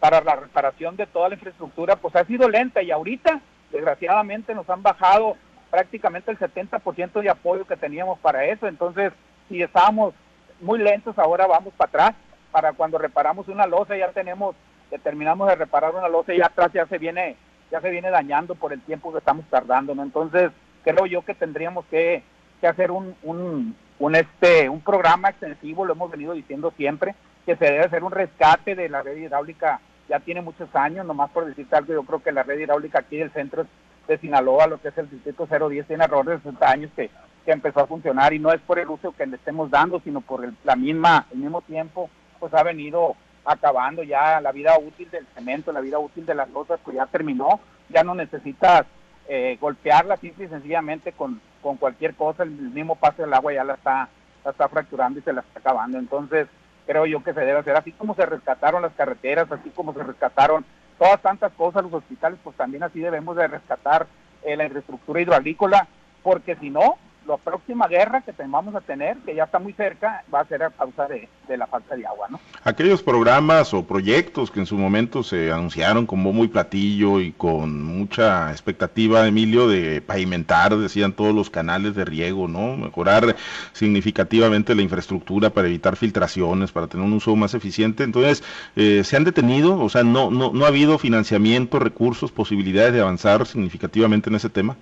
para 0.04 0.20
la 0.20 0.36
reparación 0.36 0.96
de 0.96 1.06
toda 1.06 1.30
la 1.30 1.36
infraestructura, 1.36 1.96
pues 1.96 2.14
ha 2.14 2.26
sido 2.26 2.46
lenta 2.46 2.82
y 2.82 2.90
ahorita 2.90 3.40
desgraciadamente 3.74 4.54
nos 4.54 4.70
han 4.70 4.82
bajado 4.82 5.36
prácticamente 5.70 6.30
el 6.30 6.38
70% 6.38 7.20
de 7.20 7.28
apoyo 7.28 7.66
que 7.66 7.76
teníamos 7.76 8.18
para 8.20 8.44
eso, 8.44 8.68
entonces 8.68 9.12
si 9.48 9.60
estábamos 9.60 10.14
muy 10.60 10.78
lentos, 10.78 11.18
ahora 11.18 11.46
vamos 11.48 11.74
para 11.74 11.88
atrás, 11.88 12.14
para 12.52 12.72
cuando 12.72 12.98
reparamos 12.98 13.48
una 13.48 13.66
losa 13.66 13.96
ya 13.96 14.08
tenemos, 14.12 14.54
terminamos 15.02 15.48
de 15.48 15.56
reparar 15.56 15.92
una 15.94 16.08
losa 16.08 16.32
y 16.32 16.40
atrás 16.40 16.70
ya 16.72 16.86
se 16.86 16.98
viene, 16.98 17.36
ya 17.72 17.80
se 17.80 17.90
viene 17.90 18.10
dañando 18.10 18.54
por 18.54 18.72
el 18.72 18.80
tiempo 18.82 19.10
que 19.12 19.18
estamos 19.18 19.44
tardando, 19.50 19.94
¿no? 19.94 20.04
Entonces 20.04 20.52
creo 20.84 21.06
yo 21.06 21.24
que 21.24 21.34
tendríamos 21.34 21.84
que, 21.86 22.22
que 22.60 22.68
hacer 22.68 22.92
un, 22.92 23.16
un, 23.24 23.76
un, 23.98 24.14
este, 24.14 24.68
un 24.68 24.80
programa 24.80 25.30
extensivo, 25.30 25.84
lo 25.84 25.94
hemos 25.94 26.12
venido 26.12 26.32
diciendo 26.32 26.72
siempre, 26.76 27.16
que 27.44 27.56
se 27.56 27.64
debe 27.64 27.80
hacer 27.80 28.04
un 28.04 28.12
rescate 28.12 28.76
de 28.76 28.88
la 28.88 29.02
red 29.02 29.16
hidráulica 29.16 29.80
ya 30.08 30.20
tiene 30.20 30.42
muchos 30.42 30.74
años, 30.74 31.06
nomás 31.06 31.30
por 31.30 31.46
decirte 31.46 31.76
algo, 31.76 31.92
yo 31.92 32.02
creo 32.02 32.22
que 32.22 32.32
la 32.32 32.42
red 32.42 32.58
hidráulica 32.58 33.00
aquí 33.00 33.16
del 33.16 33.32
centro 33.32 33.66
de 34.06 34.18
Sinaloa, 34.18 34.66
lo 34.66 34.80
que 34.80 34.88
es 34.88 34.98
el 34.98 35.10
distrito 35.10 35.46
010, 35.46 35.86
tiene 35.86 36.04
alrededor 36.04 36.26
de 36.26 36.36
60 36.38 36.70
años 36.70 36.90
que, 36.94 37.10
que 37.44 37.52
empezó 37.52 37.80
a 37.80 37.86
funcionar 37.86 38.32
y 38.32 38.38
no 38.38 38.52
es 38.52 38.60
por 38.60 38.78
el 38.78 38.88
uso 38.88 39.12
que 39.12 39.26
le 39.26 39.36
estemos 39.36 39.70
dando, 39.70 40.00
sino 40.00 40.20
por 40.20 40.44
el, 40.44 40.54
la 40.64 40.76
misma, 40.76 41.26
el 41.32 41.38
mismo 41.38 41.62
tiempo, 41.62 42.10
pues 42.38 42.52
ha 42.54 42.62
venido 42.62 43.16
acabando 43.44 44.02
ya 44.02 44.40
la 44.40 44.52
vida 44.52 44.78
útil 44.78 45.10
del 45.10 45.26
cemento, 45.34 45.72
la 45.72 45.80
vida 45.80 45.98
útil 45.98 46.26
de 46.26 46.34
las 46.34 46.48
cosas, 46.48 46.80
pues 46.84 46.96
ya 46.96 47.06
terminó, 47.06 47.60
ya 47.88 48.02
no 48.02 48.14
necesitas 48.14 48.86
eh, 49.28 49.58
golpearla 49.60 50.16
simple 50.16 50.46
y 50.46 50.48
sencillamente 50.48 51.12
con, 51.12 51.40
con 51.62 51.76
cualquier 51.76 52.14
cosa, 52.14 52.42
el 52.42 52.50
mismo 52.50 52.96
paso 52.96 53.22
del 53.22 53.34
agua 53.34 53.52
ya 53.52 53.64
la 53.64 53.74
está, 53.74 54.08
la 54.44 54.50
está 54.50 54.68
fracturando 54.68 55.18
y 55.18 55.22
se 55.22 55.32
la 55.32 55.40
está 55.40 55.60
acabando. 55.60 55.98
Entonces, 55.98 56.46
creo 56.86 57.06
yo 57.06 57.22
que 57.22 57.34
se 57.34 57.40
debe 57.40 57.58
hacer, 57.58 57.76
así 57.76 57.92
como 57.92 58.14
se 58.14 58.26
rescataron 58.26 58.82
las 58.82 58.92
carreteras, 58.92 59.50
así 59.50 59.70
como 59.70 59.92
se 59.92 60.02
rescataron 60.02 60.64
todas 60.98 61.20
tantas 61.20 61.52
cosas, 61.52 61.82
los 61.82 61.94
hospitales, 61.94 62.38
pues 62.42 62.56
también 62.56 62.82
así 62.82 63.00
debemos 63.00 63.36
de 63.36 63.48
rescatar 63.48 64.06
eh, 64.42 64.56
la 64.56 64.64
infraestructura 64.64 65.20
hidroagrícola, 65.20 65.88
porque 66.22 66.56
si 66.56 66.70
no, 66.70 66.96
la 67.26 67.36
próxima 67.36 67.88
guerra 67.88 68.20
que 68.20 68.32
vamos 68.46 68.74
a 68.74 68.80
tener, 68.80 69.16
que 69.18 69.34
ya 69.34 69.44
está 69.44 69.58
muy 69.58 69.72
cerca, 69.72 70.24
va 70.32 70.40
a 70.40 70.44
ser 70.44 70.62
a 70.62 70.70
causa 70.70 71.06
de, 71.06 71.28
la 71.56 71.66
falta 71.66 71.96
de 71.96 72.06
agua, 72.06 72.28
¿no? 72.30 72.40
Aquellos 72.62 73.02
programas 73.02 73.74
o 73.74 73.84
proyectos 73.84 74.50
que 74.50 74.60
en 74.60 74.66
su 74.66 74.76
momento 74.76 75.22
se 75.22 75.50
anunciaron 75.50 76.06
con 76.06 76.22
bombo 76.22 76.44
y 76.44 76.48
platillo 76.48 77.20
y 77.20 77.32
con 77.32 77.82
mucha 77.82 78.50
expectativa, 78.50 79.26
Emilio, 79.26 79.68
de 79.68 80.00
pavimentar, 80.00 80.76
decían 80.76 81.12
todos 81.12 81.34
los 81.34 81.50
canales 81.50 81.94
de 81.94 82.04
riego, 82.04 82.48
¿no? 82.48 82.76
Mejorar 82.76 83.36
significativamente 83.72 84.74
la 84.74 84.82
infraestructura 84.82 85.50
para 85.50 85.68
evitar 85.68 85.96
filtraciones, 85.96 86.72
para 86.72 86.86
tener 86.86 87.06
un 87.06 87.12
uso 87.12 87.34
más 87.36 87.54
eficiente. 87.54 88.04
Entonces, 88.04 88.42
eh, 88.76 89.02
¿se 89.04 89.16
han 89.16 89.24
detenido? 89.24 89.78
O 89.78 89.88
sea, 89.88 90.04
no, 90.04 90.30
no, 90.30 90.52
¿no 90.52 90.64
ha 90.64 90.68
habido 90.68 90.98
financiamiento, 90.98 91.78
recursos, 91.78 92.32
posibilidades 92.32 92.92
de 92.92 93.00
avanzar 93.00 93.46
significativamente 93.46 94.30
en 94.30 94.36
ese 94.36 94.50
tema? 94.50 94.76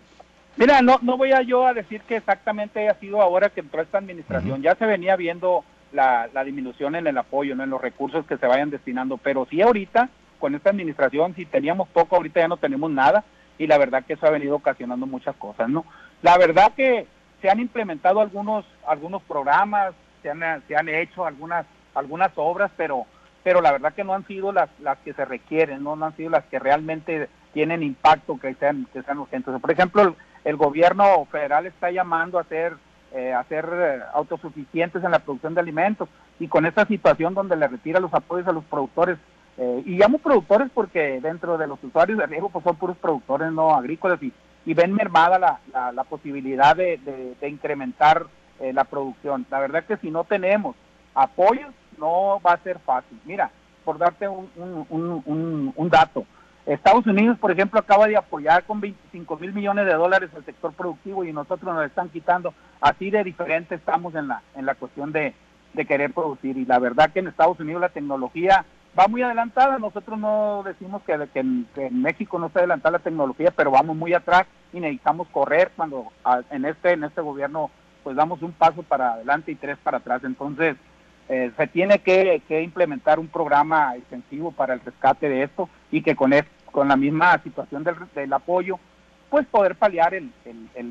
Mira, 0.57 0.83
no, 0.83 0.99
no 1.03 1.17
voy 1.17 1.33
a 1.33 1.43
yo 1.43 1.67
a 1.67 1.75
decir 1.75 2.03
que 2.03 2.17
exactamente 2.17 2.81
haya 2.81 2.99
sido 3.01 3.23
ahora 3.23 3.49
que 3.49 3.61
entró 3.61 3.81
esta 3.81 3.99
administración. 3.99 4.63
Ya 4.63 4.75
se 4.75 4.87
venía 4.87 5.17
viendo 5.17 5.65
la, 5.93 6.29
disminución 6.45 6.95
en 6.95 7.07
el 7.07 7.19
apoyo, 7.19 7.55
¿no? 7.55 7.65
en 7.65 7.71
los 7.71 7.81
recursos 7.81 8.27
que 8.27 8.37
se 8.37 8.47
vayan 8.47 8.71
destinando. 8.71 9.17
Pero 9.17 9.47
sí 9.49 9.63
ahorita, 9.63 10.09
con 10.39 10.55
esta 10.55 10.71
administración, 10.71 11.35
si 11.35 11.47
teníamos 11.47 11.89
poco, 11.89 12.17
ahorita 12.17 12.41
ya 12.41 12.49
no 12.49 12.57
tenemos 12.57 12.91
nada 12.91 13.25
y 13.59 13.67
la 13.67 13.79
verdad 13.79 14.05
que 14.05 14.15
eso 14.15 14.27
ha 14.27 14.31
venido 14.31 14.57
ocasionando 14.57 15.07
muchas 15.07 15.37
cosas, 15.37 15.69
¿no? 15.69 15.85
La 16.23 16.37
verdad 16.39 16.73
que 16.75 17.07
se 17.41 17.51
han 17.51 17.61
implementado 17.61 18.21
algunos 18.21 18.65
algunos 18.87 19.23
programas, 19.23 19.95
se 20.23 20.31
han, 20.31 20.41
se 20.67 20.77
han 20.77 20.89
hecho 20.89 21.27
algunas 21.27 21.67
algunas 21.95 22.33
obras, 22.37 22.71
pero 22.77 23.07
pero 23.45 23.61
la 23.61 23.73
verdad 23.73 23.93
que 23.93 24.05
no 24.05 24.15
han 24.15 24.27
sido 24.27 24.53
las 24.53 24.71
las 24.81 24.99
que 24.99 25.13
se 25.13 25.25
requieren, 25.25 25.83
no, 25.83 25.97
no 25.97 26.07
han 26.07 26.17
sido 26.17 26.31
las 26.31 26.45
que 26.45 26.59
realmente 26.59 27.29
tienen 27.53 27.83
impacto 27.83 28.39
que 28.41 28.55
sean 28.55 28.87
que 28.93 29.03
sean 29.03 29.19
urgentes. 29.19 29.61
Por 29.61 29.71
ejemplo, 29.71 30.17
el, 30.45 30.57
gobierno 30.57 31.27
federal 31.31 31.67
está 31.67 31.91
llamando 31.91 32.39
a 32.39 32.45
ser 32.45 32.75
eh, 33.15 33.33
a 33.33 33.45
ser 33.45 33.69
eh, 33.71 34.01
autosuficientes 34.15 35.05
en 35.05 35.11
la 35.11 35.19
producción 35.19 35.55
de 35.55 35.61
alimentos 35.61 36.09
y 36.39 36.49
con 36.49 36.65
esta 36.65 36.87
situación 36.87 37.35
donde 37.35 37.57
le 37.57 37.69
retira 37.69 38.01
los 38.01 38.15
apoyos 38.15 38.49
a 38.49 38.53
los 38.53 38.65
productores 38.65 39.19
eh, 39.59 39.83
y 39.85 39.99
llamo 39.99 40.19
productores 40.19 40.71
porque 40.73 41.21
dentro 41.21 41.59
de 41.59 41.67
los 41.67 41.83
usuarios 41.85 42.19
de 42.19 42.27
riesgo 42.27 42.49
pues 42.49 42.65
son 42.65 42.77
puros 42.77 42.97
productores 42.97 43.53
no 43.53 43.75
agrícolas 43.75 44.19
y, 44.23 44.33
ven 44.75 44.95
mermada 44.95 45.39
la, 45.39 45.93
la, 45.93 46.05
posibilidad 46.05 46.75
de, 46.75 46.99
de, 47.41 47.49
incrementar 47.49 48.27
eh, 48.61 48.73
la 48.73 48.85
producción. 48.85 49.45
La 49.51 49.59
verdad 49.59 49.85
que 49.85 49.97
si 49.97 50.11
no 50.11 50.23
tenemos 50.25 50.77
apoyos 51.15 51.73
no 51.99 52.41
va 52.41 52.53
a 52.53 52.63
ser 52.63 52.79
fácil. 52.79 53.21
Mira, 53.25 53.51
por 53.85 53.99
darte 53.99 54.29
un, 54.29 54.49
un, 54.57 55.23
un, 55.27 55.73
un 55.75 55.89
dato, 55.91 56.25
Estados 56.67 57.07
Unidos, 57.07 57.39
por 57.39 57.51
ejemplo, 57.51 57.81
acaba 57.81 58.07
de 58.07 58.17
apoyar 58.17 58.65
con 58.65 58.81
25 58.81 59.37
mil 59.39 59.53
millones 59.53 59.85
de 59.87 59.95
dólares 59.95 60.31
al 60.37 60.45
sector 60.45 60.73
productivo 60.73 61.25
y 61.25 61.33
nosotros 61.33 61.75
nos 61.75 61.85
están 61.85 62.09
quitando. 62.09 62.55
Así 62.81 63.11
de 63.11 63.25
diferente 63.25 63.75
estamos 63.75 64.15
en 64.15 64.29
la, 64.29 64.43
en 64.55 64.67
la 64.67 64.77
cuestión 64.77 65.11
de, 65.11 65.35
de 65.73 65.87
querer 65.87 66.13
producir. 66.13 66.57
Y 66.57 66.65
la 66.65 66.79
verdad 66.79 67.11
que 67.13 67.19
en 67.19 67.29
Estados 67.29 67.59
Unidos 67.59 67.81
la 67.81 67.89
tecnología 67.89 68.65
va 68.99 69.09
muy 69.09 69.23
adelantada. 69.23 69.79
Nosotros 69.79 70.19
no 70.19 70.63
decimos 70.65 71.03
que, 71.03 71.19
que, 71.33 71.41
en, 71.41 71.67
México 72.03 72.39
no 72.39 72.47
está 72.47 72.61
adelantada 72.61 72.99
la 72.99 73.05
tecnología, 73.05 73.51
pero 73.51 73.71
vamos 73.71 73.97
muy 73.97 74.15
atrás 74.15 74.47
y 74.73 74.81
necesitamos 74.81 75.29
correr 75.29 75.73
cuando 75.77 76.07
en 76.51 76.65
este 76.65 76.93
en 76.93 77.05
este 77.05 77.21
gobierno 77.21 77.71
pues 78.03 78.17
damos 78.17 78.43
un 78.43 78.53
paso 78.53 78.83
para 78.83 79.13
adelante 79.15 79.53
y 79.53 79.57
tres 79.57 79.79
para 79.83 79.99
atrás. 79.99 80.23
Entonces 80.25 80.77
eh, 81.33 81.51
se 81.57 81.67
tiene 81.67 82.01
que, 82.01 82.43
implementar 82.63 83.19
un 83.19 83.29
programa 83.29 83.97
extensivo 83.97 84.53
para 84.53 84.75
el 84.75 84.81
rescate 84.81 85.31
de 85.31 85.45
esto 85.45 85.71
y 85.91 86.03
que 86.03 86.15
con, 86.15 86.33
con 86.71 86.89
la 86.89 86.97
misma 86.97 87.43
situación 87.43 87.83
del, 87.85 87.95
del 88.15 88.33
apoyo 88.35 88.79
pues 89.31 89.47
poder 89.47 89.77
paliar 89.77 90.13
el, 90.13 90.31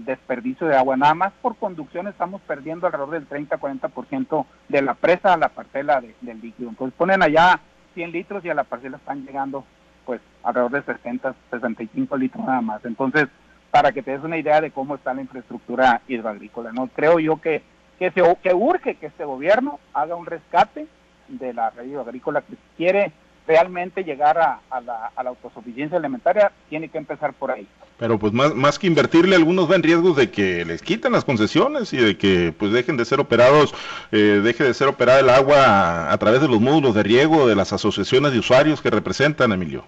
desperdicio 0.03 0.65
de 0.65 0.75
agua. 0.75 0.97
Nada 0.97 1.13
más 1.13 1.31
por 1.43 1.57
conducción 1.57 2.07
estamos 2.07 2.41
perdiendo 2.41 2.87
alrededor 2.87 3.11
del 3.11 3.29
30-40% 3.29 4.45
de 4.67 4.81
la 4.81 4.95
presa 4.95 5.35
a 5.35 5.37
la 5.37 5.49
parcela 5.49 6.01
del 6.01 6.41
líquido. 6.41 6.69
Entonces 6.71 6.97
ponen 6.97 7.21
allá 7.21 7.59
100 7.93 8.11
litros 8.11 8.43
y 8.43 8.49
a 8.49 8.55
la 8.55 8.63
parcela 8.63 8.97
están 8.97 9.23
llegando 9.23 9.63
pues 10.07 10.21
alrededor 10.41 10.71
de 10.71 10.91
60, 10.91 11.35
65 11.51 12.17
litros 12.17 12.43
nada 12.43 12.61
más. 12.61 12.83
Entonces, 12.83 13.27
para 13.69 13.91
que 13.91 14.01
te 14.01 14.09
des 14.09 14.23
una 14.23 14.39
idea 14.39 14.59
de 14.59 14.71
cómo 14.71 14.95
está 14.95 15.13
la 15.13 15.21
infraestructura 15.21 16.01
hidroagrícola, 16.07 16.71
¿no? 16.71 16.87
Creo 16.87 17.19
yo 17.19 17.39
que, 17.39 17.61
que, 18.01 18.09
se, 18.09 18.37
que 18.41 18.51
urge 18.51 18.95
que 18.95 19.05
este 19.05 19.25
gobierno 19.25 19.79
haga 19.93 20.15
un 20.15 20.25
rescate 20.25 20.87
de 21.27 21.53
la 21.53 21.69
red 21.69 21.85
hidroagrícola 21.85 22.41
que 22.41 22.55
quiere 22.75 23.11
realmente 23.45 24.03
llegar 24.03 24.39
a, 24.39 24.81
la, 24.81 25.11
autosuficiencia 25.17 25.99
alimentaria, 25.99 26.51
tiene 26.67 26.89
que 26.89 26.97
empezar 26.97 27.31
por 27.33 27.51
ahí. 27.51 27.67
Pero 27.99 28.17
pues 28.17 28.33
más, 28.33 28.55
más 28.55 28.79
que 28.79 28.87
invertirle, 28.87 29.35
algunos 29.35 29.67
ven 29.67 29.83
riesgos 29.83 30.17
de 30.17 30.31
que 30.31 30.65
les 30.65 30.81
quiten 30.81 31.11
las 31.11 31.25
concesiones 31.25 31.93
y 31.93 31.97
de 31.97 32.17
que 32.17 32.51
pues 32.57 32.71
dejen 32.71 32.97
de 32.97 33.05
ser 33.05 33.19
operados, 33.19 33.75
eh, 34.11 34.41
deje 34.43 34.63
de 34.63 34.73
ser 34.73 34.87
operada 34.87 35.19
el 35.19 35.29
agua 35.29 36.11
a, 36.11 36.17
través 36.17 36.41
de 36.41 36.47
los 36.47 36.59
módulos 36.59 36.95
de 36.95 37.03
riego 37.03 37.47
de 37.47 37.55
las 37.55 37.71
asociaciones 37.71 38.31
de 38.31 38.39
usuarios 38.39 38.81
que 38.81 38.89
representan, 38.89 39.51
Emilio. 39.51 39.85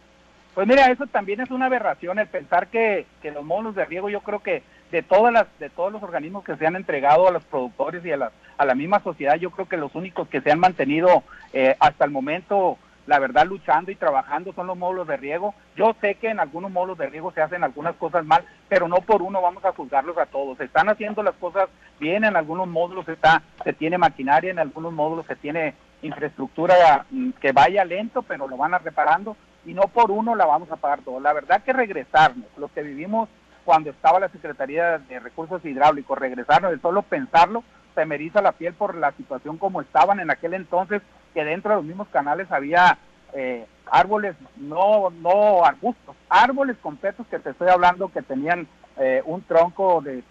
Pues 0.54 0.68
mira, 0.68 0.86
eso 0.92 1.08
también 1.08 1.42
es 1.42 1.50
una 1.50 1.66
aberración, 1.66 2.20
el 2.20 2.28
pensar 2.28 2.68
que, 2.68 3.08
que 3.24 3.32
los 3.32 3.44
módulos 3.44 3.74
de 3.76 3.86
riego, 3.86 4.10
yo 4.10 4.22
creo 4.22 4.40
que 4.40 4.62
de 4.92 5.02
todas 5.02 5.34
las, 5.34 5.48
de 5.58 5.72
todos 5.72 5.92
los 5.92 6.04
organismos 6.04 6.44
que 6.44 6.56
se 6.56 6.68
han 6.68 6.76
entregado 6.76 7.28
a 7.28 7.32
los 7.32 7.44
productores 7.46 8.06
y 8.06 8.12
a 8.12 8.18
la, 8.18 8.32
a 8.58 8.66
la 8.66 8.76
misma 8.76 9.00
sociedad, 9.00 9.36
yo 9.36 9.50
creo 9.50 9.68
que 9.68 9.78
los 9.78 9.96
únicos 9.96 10.28
que 10.28 10.42
se 10.42 10.52
han 10.52 10.60
mantenido 10.60 11.24
eh, 11.54 11.76
hasta 11.80 12.06
el 12.06 12.12
momento 12.12 12.78
la 13.08 13.20
verdad 13.20 13.48
luchando 13.48 13.92
y 13.92 13.96
trabajando 13.96 14.54
son 14.54 14.68
los 14.68 14.78
módulos 14.78 15.08
de 15.08 15.18
riego. 15.18 15.54
Yo 15.76 15.94
sé 16.00 16.16
que 16.16 16.30
en 16.30 16.40
algunos 16.40 16.72
módulos 16.72 16.98
de 16.98 17.08
riego 17.10 17.34
se 17.34 17.42
hacen 17.42 17.64
algunas 17.64 17.96
cosas 17.96 18.24
mal, 18.24 18.46
pero 18.70 18.88
no 18.88 18.98
por 18.98 19.22
uno 19.22 19.42
vamos 19.42 19.66
a 19.66 19.74
juzgarlos 19.74 20.18
a 20.18 20.28
todos. 20.28 20.58
Se 20.58 20.66
están 20.66 20.88
haciendo 20.88 21.22
las 21.22 21.36
cosas 21.36 21.68
bien, 22.00 22.24
en 22.24 22.38
algunos 22.38 22.68
módulos 22.68 23.08
está, 23.10 23.42
se 23.64 23.74
tiene 23.74 23.98
maquinaria, 23.98 24.52
en 24.52 24.60
algunos 24.60 24.94
módulos 24.94 25.26
se 25.26 25.36
tiene 25.36 25.74
infraestructura 26.02 27.06
mm, 27.10 27.32
que 27.42 27.52
vaya 27.52 27.84
lento, 27.84 28.22
pero 28.22 28.48
lo 28.48 28.56
van 28.56 28.74
a 28.74 28.78
reparando 28.78 29.36
y 29.66 29.74
no 29.74 29.84
por 29.84 30.12
uno 30.12 30.36
la 30.36 30.46
vamos 30.46 30.72
a 30.72 30.76
pagar 30.76 31.02
todo. 31.02 31.20
La 31.20 31.34
verdad 31.34 31.64
que 31.64 31.74
regresarnos, 31.74 32.48
lo 32.58 32.68
que 32.68 32.84
vivimos 32.84 33.30
cuando 33.66 33.90
estaba 33.90 34.20
la 34.20 34.30
Secretaría 34.30 34.98
de 34.98 35.20
Recursos 35.20 35.64
Hidráulicos, 35.64 36.18
regresarnos, 36.18 36.72
de 36.72 36.80
solo 36.80 37.02
pensarlo, 37.02 37.64
se 37.96 38.06
me 38.06 38.16
eriza 38.16 38.42
la 38.42 38.54
piel 38.54 38.74
por 38.74 38.96
la 38.96 39.12
situación 39.14 39.58
como 39.58 39.82
estaban 39.82 40.20
en 40.20 40.32
aquel 40.32 40.54
entonces 40.54 41.02
que 41.34 41.44
dentro 41.44 41.72
de 41.72 41.76
los 41.78 41.86
mismos 41.86 42.08
canales 42.10 42.52
había 42.52 42.98
eh, 43.34 43.66
árboles, 43.90 44.36
no, 44.58 45.10
no 45.10 45.66
arbustos, 45.66 46.16
árboles 46.30 46.78
completos 46.82 47.26
que 47.28 47.40
te 47.40 47.52
estoy 47.52 47.70
hablando 47.70 48.12
que 48.12 48.22
tenían 48.22 48.68
eh, 48.98 49.22
un 49.26 49.42
tronco 49.44 50.02
de 50.02 50.24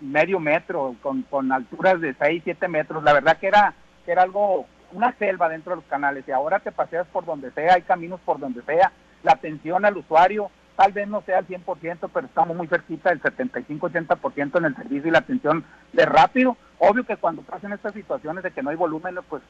medio 0.00 0.40
metro 0.40 0.94
con, 1.02 1.22
con 1.22 1.52
alturas 1.52 2.00
de 2.00 2.14
6, 2.14 2.42
7 2.44 2.68
metros. 2.68 3.02
La 3.02 3.12
verdad 3.12 3.38
que 3.38 3.48
era, 3.48 3.74
que 4.04 4.12
era 4.12 4.22
algo, 4.22 4.66
una 4.92 5.12
selva 5.12 5.48
dentro 5.48 5.70
de 5.70 5.76
los 5.76 5.84
canales 5.86 6.24
y 6.26 6.32
ahora 6.32 6.58
te 6.60 6.72
paseas 6.72 7.06
por 7.08 7.24
donde 7.24 7.50
sea, 7.52 7.74
hay 7.74 7.82
caminos 7.82 8.20
por 8.24 8.38
donde 8.38 8.62
sea, 8.62 8.92
la 9.22 9.32
atención 9.32 9.84
al 9.84 9.96
usuario 9.96 10.50
tal 10.76 10.92
vez 10.92 11.06
no 11.08 11.20
sea 11.26 11.36
al 11.38 11.46
100%, 11.46 12.10
pero 12.10 12.26
estamos 12.26 12.56
muy 12.56 12.66
cerquita 12.66 13.10
del 13.10 13.20
75-80% 13.20 14.58
en 14.58 14.64
el 14.64 14.74
servicio 14.74 15.08
y 15.08 15.10
la 15.10 15.18
atención 15.18 15.62
de 15.92 16.06
rápido. 16.06 16.56
Obvio 16.78 17.04
que 17.04 17.18
cuando 17.18 17.42
pasen 17.42 17.74
estas 17.74 17.92
situaciones 17.92 18.42
de 18.42 18.50
que 18.50 18.62
no 18.62 18.70
hay 18.70 18.76
volumen, 18.76 19.16
pues 19.28 19.42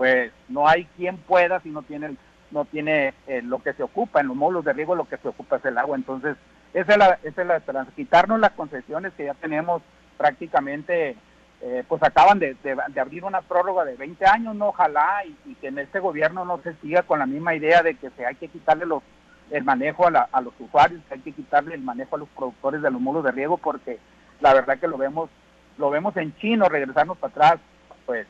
pues 0.00 0.32
no 0.48 0.66
hay 0.66 0.86
quien 0.96 1.18
pueda 1.18 1.60
si 1.60 1.68
no 1.68 1.82
tiene 1.82 2.16
no 2.50 2.64
tiene 2.64 3.12
eh, 3.26 3.42
lo 3.42 3.62
que 3.62 3.74
se 3.74 3.82
ocupa 3.82 4.22
en 4.22 4.28
los 4.28 4.36
módulos 4.36 4.64
de 4.64 4.72
riego 4.72 4.94
lo 4.94 5.06
que 5.06 5.18
se 5.18 5.28
ocupa 5.28 5.56
es 5.56 5.64
el 5.66 5.76
agua 5.76 5.94
entonces 5.94 6.38
esa 6.72 6.92
es 6.92 6.98
la 6.98 7.18
esa 7.22 7.42
es 7.42 7.46
la 7.46 7.58
esperanza 7.58 7.92
quitarnos 7.94 8.40
las 8.40 8.52
concesiones 8.52 9.12
que 9.12 9.26
ya 9.26 9.34
tenemos 9.34 9.82
prácticamente 10.16 11.16
eh, 11.62 11.84
pues 11.86 12.02
acaban 12.02 12.38
de, 12.38 12.56
abrir 12.98 13.24
una 13.24 13.42
prórroga 13.42 13.84
de 13.84 13.94
20 13.94 14.24
años 14.26 14.54
no 14.54 14.68
ojalá 14.68 15.22
y, 15.26 15.54
que 15.56 15.68
en 15.68 15.78
este 15.78 16.00
gobierno 16.00 16.44
no 16.44 16.58
se 16.62 16.74
siga 16.76 17.02
con 17.02 17.18
la 17.18 17.26
misma 17.26 17.54
idea 17.54 17.82
de 17.82 17.96
que 17.96 18.10
se 18.10 18.24
hay 18.24 18.34
que 18.36 18.48
quitarle 18.48 18.86
los 18.86 19.02
el 19.50 19.64
manejo 19.64 20.06
a, 20.06 20.28
a 20.30 20.40
los 20.40 20.54
usuarios 20.58 21.02
que 21.08 21.14
hay 21.14 21.20
que 21.20 21.32
quitarle 21.32 21.74
el 21.74 21.82
manejo 21.82 22.16
a 22.16 22.20
los 22.20 22.28
productores 22.30 22.80
de 22.82 22.90
los 22.90 23.00
módulos 23.00 23.24
de 23.24 23.32
riego 23.32 23.58
porque 23.58 23.98
la 24.40 24.54
verdad 24.54 24.78
que 24.78 24.88
lo 24.88 24.96
vemos 24.96 25.28
lo 25.76 25.90
vemos 25.90 26.16
en 26.16 26.34
chino 26.36 26.68
regresarnos 26.68 27.18
para 27.18 27.30
atrás 27.30 27.60
pues 28.06 28.26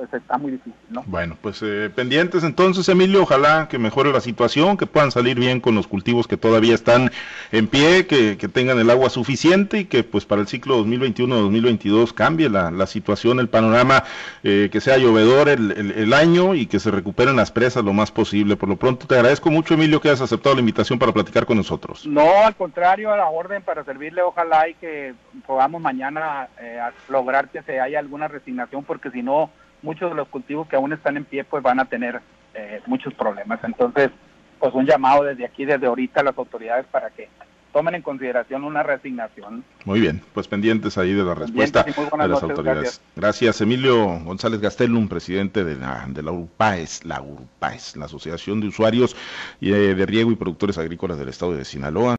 pues 0.00 0.14
está 0.14 0.38
muy 0.38 0.52
difícil, 0.52 0.72
¿no? 0.88 1.04
Bueno, 1.06 1.36
pues 1.42 1.60
eh, 1.62 1.90
pendientes 1.94 2.42
entonces, 2.42 2.88
Emilio, 2.88 3.22
ojalá 3.22 3.68
que 3.68 3.78
mejore 3.78 4.10
la 4.12 4.22
situación, 4.22 4.78
que 4.78 4.86
puedan 4.86 5.10
salir 5.10 5.38
bien 5.38 5.60
con 5.60 5.74
los 5.74 5.86
cultivos 5.86 6.26
que 6.26 6.38
todavía 6.38 6.74
están 6.74 7.10
en 7.52 7.66
pie, 7.68 8.06
que, 8.06 8.36
tengan 8.50 8.78
el 8.78 8.88
agua 8.88 9.10
suficiente 9.10 9.80
y 9.80 9.84
que 9.84 10.02
pues 10.02 10.24
para 10.24 10.40
el 10.40 10.48
ciclo 10.48 10.82
2021-2022 10.86 12.14
cambie 12.14 12.48
la, 12.48 12.86
situación, 12.86 13.40
el 13.40 13.50
panorama, 13.50 14.04
eh, 14.42 14.70
que 14.72 14.80
sea 14.80 14.96
llovedor 14.96 15.50
el, 15.50 15.70
el, 15.72 16.12
año 16.14 16.54
y 16.54 16.66
que 16.66 16.80
se 16.80 16.90
recuperen 16.90 17.36
las 17.36 17.50
presas 17.50 17.84
lo 17.84 17.92
más 17.92 18.10
posible. 18.10 18.56
Por 18.56 18.70
lo 18.70 18.76
pronto 18.76 19.06
te 19.06 19.16
agradezco 19.16 19.50
mucho, 19.50 19.74
Emilio, 19.74 20.00
que 20.00 20.08
hayas 20.08 20.22
aceptado 20.22 20.54
la 20.54 20.60
invitación 20.60 20.98
para 20.98 21.12
platicar 21.12 21.44
con 21.44 21.58
nosotros. 21.58 22.06
No, 22.06 22.46
al 22.46 22.56
contrario, 22.56 23.12
a 23.12 23.18
la 23.18 23.28
orden 23.28 23.62
para 23.62 23.84
servirle, 23.84 24.22
ojalá 24.22 24.66
y 24.66 24.74
que 24.74 25.14
podamos 25.46 25.82
mañana 25.82 26.48
eh, 26.58 26.80
lograr 27.10 27.50
que 27.50 27.62
se 27.62 27.78
haya 27.78 27.98
alguna 27.98 28.28
resignación, 28.28 28.82
porque 28.82 29.10
si 29.10 29.22
no 29.22 29.50
muchos 29.82 30.10
de 30.10 30.16
los 30.16 30.28
cultivos 30.28 30.68
que 30.68 30.76
aún 30.76 30.92
están 30.92 31.16
en 31.16 31.24
pie 31.24 31.44
pues 31.44 31.62
van 31.62 31.80
a 31.80 31.84
tener 31.84 32.20
eh, 32.54 32.80
muchos 32.86 33.14
problemas. 33.14 33.60
Entonces, 33.64 34.10
pues 34.58 34.74
un 34.74 34.86
llamado 34.86 35.24
desde 35.24 35.44
aquí, 35.44 35.64
desde 35.64 35.86
ahorita 35.86 36.20
a 36.20 36.24
las 36.24 36.38
autoridades 36.38 36.86
para 36.86 37.10
que 37.10 37.28
tomen 37.72 37.94
en 37.94 38.02
consideración 38.02 38.64
una 38.64 38.82
resignación. 38.82 39.64
Muy 39.84 40.00
bien, 40.00 40.22
pues 40.34 40.48
pendientes 40.48 40.98
ahí 40.98 41.12
de 41.12 41.22
la 41.22 41.34
respuesta 41.34 41.84
de 41.84 42.28
las 42.28 42.42
autoridades. 42.42 43.00
Gracias. 43.16 43.60
Emilio 43.60 44.18
González 44.24 44.60
Gastelum, 44.60 45.08
presidente 45.08 45.64
de 45.64 45.76
la, 45.76 46.04
de 46.08 46.22
la 46.22 46.32
URPAES, 46.32 47.04
la 47.04 47.22
URPAES, 47.22 47.96
la 47.96 48.06
Asociación 48.06 48.60
de 48.60 48.68
Usuarios 48.68 49.16
eh, 49.60 49.70
de 49.70 50.06
Riego 50.06 50.32
y 50.32 50.36
Productores 50.36 50.78
Agrícolas 50.78 51.18
del 51.18 51.28
Estado 51.28 51.54
de 51.54 51.64
Sinaloa. 51.64 52.08